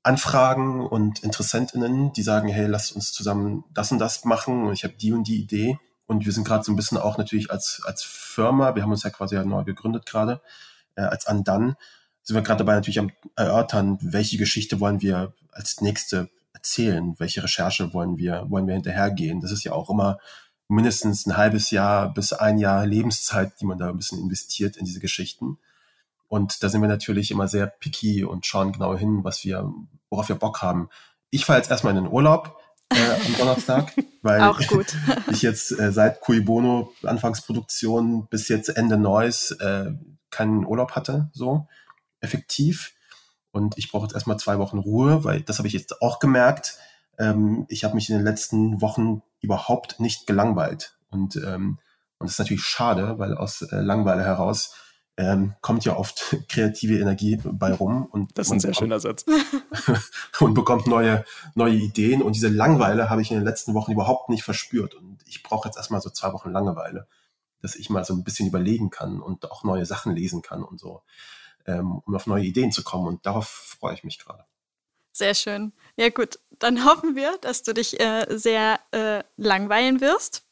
Anfragen 0.02 0.86
und 0.86 1.24
InteressentInnen, 1.24 2.12
die 2.12 2.22
sagen, 2.22 2.48
hey, 2.48 2.66
lasst 2.66 2.92
uns 2.92 3.12
zusammen 3.12 3.64
das 3.74 3.90
und 3.90 3.98
das 3.98 4.24
machen 4.24 4.64
und 4.64 4.72
ich 4.72 4.84
habe 4.84 4.94
die 4.94 5.12
und 5.12 5.24
die 5.26 5.40
Idee. 5.40 5.78
Und 6.06 6.24
wir 6.24 6.32
sind 6.32 6.46
gerade 6.46 6.62
so 6.62 6.70
ein 6.70 6.76
bisschen 6.76 6.98
auch 6.98 7.18
natürlich 7.18 7.50
als, 7.50 7.82
als 7.84 8.04
Firma, 8.04 8.76
wir 8.76 8.82
haben 8.82 8.92
uns 8.92 9.02
ja 9.02 9.10
quasi 9.10 9.34
ja 9.34 9.44
neu 9.44 9.64
gegründet 9.64 10.06
gerade, 10.06 10.40
äh, 10.94 11.02
als 11.02 11.26
Andan, 11.26 11.74
sind 12.22 12.36
wir 12.36 12.42
gerade 12.42 12.58
dabei 12.58 12.74
natürlich 12.74 12.98
am 12.98 13.10
erörtern, 13.34 13.98
welche 14.00 14.36
Geschichte 14.36 14.78
wollen 14.80 15.00
wir 15.00 15.34
als 15.50 15.80
nächste 15.80 16.30
erzählen, 16.52 17.14
welche 17.18 17.42
Recherche 17.42 17.92
wollen 17.92 18.18
wir, 18.18 18.46
wollen 18.48 18.66
wir 18.66 18.74
hinterhergehen. 18.74 19.40
Das 19.40 19.52
ist 19.52 19.64
ja 19.64 19.72
auch 19.72 19.90
immer 19.90 20.18
mindestens 20.68 21.26
ein 21.26 21.36
halbes 21.36 21.70
Jahr 21.70 22.12
bis 22.12 22.32
ein 22.32 22.58
Jahr 22.58 22.86
Lebenszeit, 22.86 23.60
die 23.60 23.64
man 23.64 23.78
da 23.78 23.88
ein 23.88 23.96
bisschen 23.96 24.20
investiert 24.20 24.76
in 24.76 24.84
diese 24.84 25.00
Geschichten. 25.00 25.58
Und 26.28 26.62
da 26.62 26.68
sind 26.68 26.80
wir 26.80 26.88
natürlich 26.88 27.30
immer 27.30 27.48
sehr 27.48 27.66
picky 27.66 28.24
und 28.24 28.46
schauen 28.46 28.72
genau 28.72 28.96
hin, 28.96 29.22
was 29.22 29.44
wir, 29.44 29.72
worauf 30.10 30.28
wir 30.28 30.36
Bock 30.36 30.62
haben. 30.62 30.88
Ich 31.30 31.44
fahre 31.44 31.58
jetzt 31.58 31.70
erstmal 31.70 31.96
in 31.96 32.04
den 32.04 32.12
Urlaub 32.12 32.58
äh, 32.90 32.96
am 32.96 33.34
Donnerstag, 33.38 33.92
weil 34.22 34.52
ich 35.30 35.42
jetzt 35.42 35.78
äh, 35.78 35.92
seit 35.92 36.20
Cui 36.20 36.40
Bono 36.40 36.92
Anfangsproduktion 37.02 38.26
bis 38.28 38.48
jetzt 38.48 38.68
Ende 38.68 38.96
Neues 38.96 39.52
äh, 39.52 39.92
keinen 40.30 40.66
Urlaub 40.66 40.92
hatte, 40.92 41.30
so 41.32 41.66
effektiv. 42.20 42.92
Und 43.52 43.78
ich 43.78 43.90
brauche 43.90 44.04
jetzt 44.04 44.14
erstmal 44.14 44.38
zwei 44.38 44.58
Wochen 44.58 44.78
Ruhe, 44.78 45.24
weil 45.24 45.40
das 45.40 45.58
habe 45.58 45.68
ich 45.68 45.74
jetzt 45.74 46.02
auch 46.02 46.18
gemerkt. 46.18 46.78
Ähm, 47.18 47.66
ich 47.68 47.84
habe 47.84 47.94
mich 47.94 48.10
in 48.10 48.16
den 48.16 48.24
letzten 48.24 48.82
Wochen 48.82 49.22
überhaupt 49.40 50.00
nicht 50.00 50.26
gelangweilt. 50.26 50.98
Und, 51.08 51.36
ähm, 51.36 51.78
und 52.18 52.26
das 52.26 52.32
ist 52.32 52.38
natürlich 52.38 52.64
schade, 52.64 53.18
weil 53.18 53.36
aus 53.36 53.62
äh, 53.62 53.80
Langweile 53.80 54.24
heraus 54.24 54.74
ähm, 55.16 55.54
kommt 55.62 55.84
ja 55.84 55.96
oft 55.96 56.36
kreative 56.48 56.98
Energie 56.98 57.38
bei 57.42 57.72
rum. 57.72 58.06
Und 58.06 58.36
das 58.36 58.48
ist 58.48 58.52
ein 58.52 58.60
sehr 58.60 58.74
schöner 58.74 59.00
Satz. 59.00 59.24
und 60.40 60.54
bekommt 60.54 60.86
neue, 60.86 61.24
neue 61.54 61.74
Ideen. 61.74 62.22
Und 62.22 62.34
diese 62.34 62.48
Langweile 62.48 63.08
habe 63.08 63.22
ich 63.22 63.30
in 63.30 63.38
den 63.38 63.44
letzten 63.44 63.74
Wochen 63.74 63.92
überhaupt 63.92 64.28
nicht 64.28 64.42
verspürt. 64.42 64.94
Und 64.94 65.18
ich 65.26 65.42
brauche 65.42 65.68
jetzt 65.68 65.76
erstmal 65.76 66.00
so 66.00 66.10
zwei 66.10 66.32
Wochen 66.32 66.50
Langeweile, 66.50 67.06
dass 67.62 67.76
ich 67.76 67.88
mal 67.90 68.04
so 68.04 68.14
ein 68.14 68.24
bisschen 68.24 68.46
überlegen 68.46 68.90
kann 68.90 69.20
und 69.20 69.50
auch 69.50 69.64
neue 69.64 69.86
Sachen 69.86 70.14
lesen 70.14 70.42
kann 70.42 70.62
und 70.62 70.78
so, 70.78 71.02
ähm, 71.66 71.98
um 72.04 72.14
auf 72.14 72.26
neue 72.26 72.44
Ideen 72.44 72.72
zu 72.72 72.84
kommen. 72.84 73.06
Und 73.06 73.24
darauf 73.24 73.48
freue 73.48 73.94
ich 73.94 74.04
mich 74.04 74.18
gerade. 74.18 74.44
Sehr 75.12 75.34
schön. 75.34 75.72
Ja 75.96 76.10
gut, 76.10 76.38
dann 76.58 76.84
hoffen 76.84 77.16
wir, 77.16 77.38
dass 77.40 77.62
du 77.62 77.72
dich 77.72 77.98
äh, 78.00 78.26
sehr 78.36 78.80
äh, 78.90 79.22
langweilen 79.38 80.02
wirst 80.02 80.45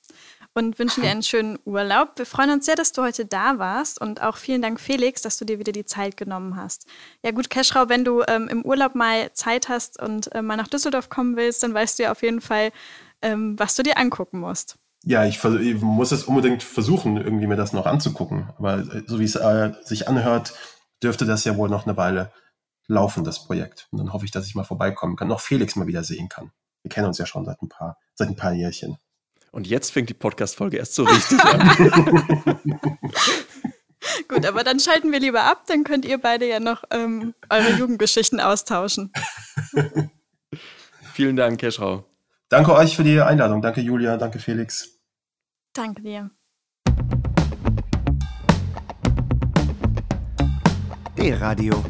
und 0.55 0.79
wünschen 0.79 1.03
dir 1.03 1.11
einen 1.11 1.23
schönen 1.23 1.59
Urlaub. 1.65 2.13
Wir 2.17 2.27
freuen 2.27 2.51
uns 2.51 2.65
sehr, 2.65 2.77
dass 2.77 2.93
du 2.93 3.03
heute 3.03 3.27
da 3.27 3.59
warst 3.59 4.01
und 4.01 4.23
auch 4.23 4.37
vielen 4.37 4.63
Dank, 4.63 4.81
Felix, 4.81 5.21
dass 5.21 5.37
du 5.37 5.45
dir 5.45 5.59
wieder 5.59 5.73
die 5.73 5.85
Zeit 5.85 6.17
genommen 6.17 6.57
hast. 6.57 6.87
Ja 7.23 7.33
gut, 7.33 7.51
Keschrau, 7.51 7.89
wenn 7.89 8.05
du 8.05 8.23
ähm, 8.29 8.49
im 8.49 8.65
Urlaub 8.65 8.95
mal 8.95 9.33
Zeit 9.33 9.69
hast 9.69 10.01
und 10.01 10.33
äh, 10.35 10.43
mal 10.43 10.57
nach 10.57 10.69
Düsseldorf 10.69 11.09
kommen 11.09 11.37
willst, 11.37 11.63
dann 11.63 11.75
weißt 11.75 11.99
du 11.99 12.05
ja 12.05 12.13
auf 12.13 12.23
jeden 12.23 12.41
Fall, 12.41 12.71
ähm, 13.21 13.59
was 13.59 13.75
du 13.75 13.83
dir 13.83 13.99
angucken 13.99 14.39
musst. 14.39 14.79
Ja, 15.05 15.25
ich, 15.25 15.45
ich, 15.45 15.81
muss 15.83 16.13
es 16.13 16.25
unbedingt 16.25 16.63
versuchen, 16.63 17.19
irgendwie 17.19 17.47
mir 17.47 17.57
das 17.57 17.73
noch 17.73 17.85
anzugucken. 17.85 18.49
Aber 18.57 18.79
äh, 18.79 19.03
so 19.07 19.19
wie 19.19 19.25
es 19.25 19.35
äh, 19.35 19.73
sich 19.83 20.09
anhört, 20.09 20.55
dürfte 21.03 21.27
das 21.27 21.45
ja 21.45 21.57
wohl 21.57 21.69
noch 21.69 21.87
eine 21.87 21.97
Weile 21.97 22.33
laufen, 22.87 23.25
das 23.25 23.45
Projekt. 23.45 23.89
Und 23.91 23.99
dann 23.99 24.13
hoffe 24.13 24.25
ich, 24.25 24.31
dass 24.31 24.47
ich 24.47 24.55
mal 24.55 24.65
vorbeikommen 24.65 25.17
kann, 25.17 25.29
noch 25.29 25.41
Felix 25.41 25.77
mal 25.77 25.87
wieder 25.87 26.05
sehen 26.05 26.29
kann. 26.29 26.53
Wir 26.83 26.91
kennen 26.91 27.07
uns 27.07 27.19
ja 27.19 27.27
schon 27.27 27.45
seit 27.45 27.61
ein 27.61 27.69
paar, 27.69 27.99
seit 28.15 28.29
ein 28.29 28.37
paar 28.37 28.53
Jährchen. 28.53 28.99
Und 29.55 29.69
jetzt 29.69 29.93
fängt 29.93 30.09
die 30.09 30.15
Podcast-Folge 30.15 30.79
erst 30.79 30.97
so 30.97 31.05
richtig 31.05 31.39
an. 31.45 32.57
Gut, 34.29 34.45
aber 34.45 34.65
dann 34.65 34.81
schalten 34.81 35.13
wir 35.13 35.21
lieber 35.21 35.45
ab, 35.45 35.63
dann 35.69 35.85
könnt 35.85 36.05
ihr 36.05 36.19
beide 36.19 36.49
ja 36.49 36.59
noch 36.59 36.83
ähm, 36.91 37.35
eure 37.49 37.71
Jugendgeschichten 37.71 38.41
austauschen. 38.41 39.13
Vielen 41.13 41.37
Dank, 41.37 41.61
Keschrau. 41.61 42.05
Danke 42.49 42.75
euch 42.75 42.97
für 42.97 43.05
die 43.05 43.21
Einladung. 43.21 43.63
Danke, 43.63 43.81
Julia. 43.81 44.17
Danke, 44.17 44.41
Felix. 44.41 44.99
Danke 45.73 46.03
dir. 46.03 46.31
D-Radio, 51.17 51.85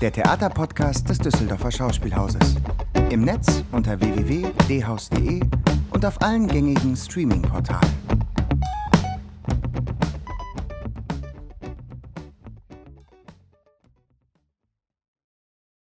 der 0.00 0.12
Theaterpodcast 0.12 1.10
des 1.10 1.18
Düsseldorfer 1.18 1.70
Schauspielhauses. 1.70 2.56
Im 3.10 3.22
Netz 3.22 3.62
unter 3.70 4.00
www.dhaus.de 4.00 5.40
und 5.90 6.04
auf 6.04 6.20
allen 6.22 6.48
gängigen 6.48 6.96
Streaming-Portalen. 6.96 8.25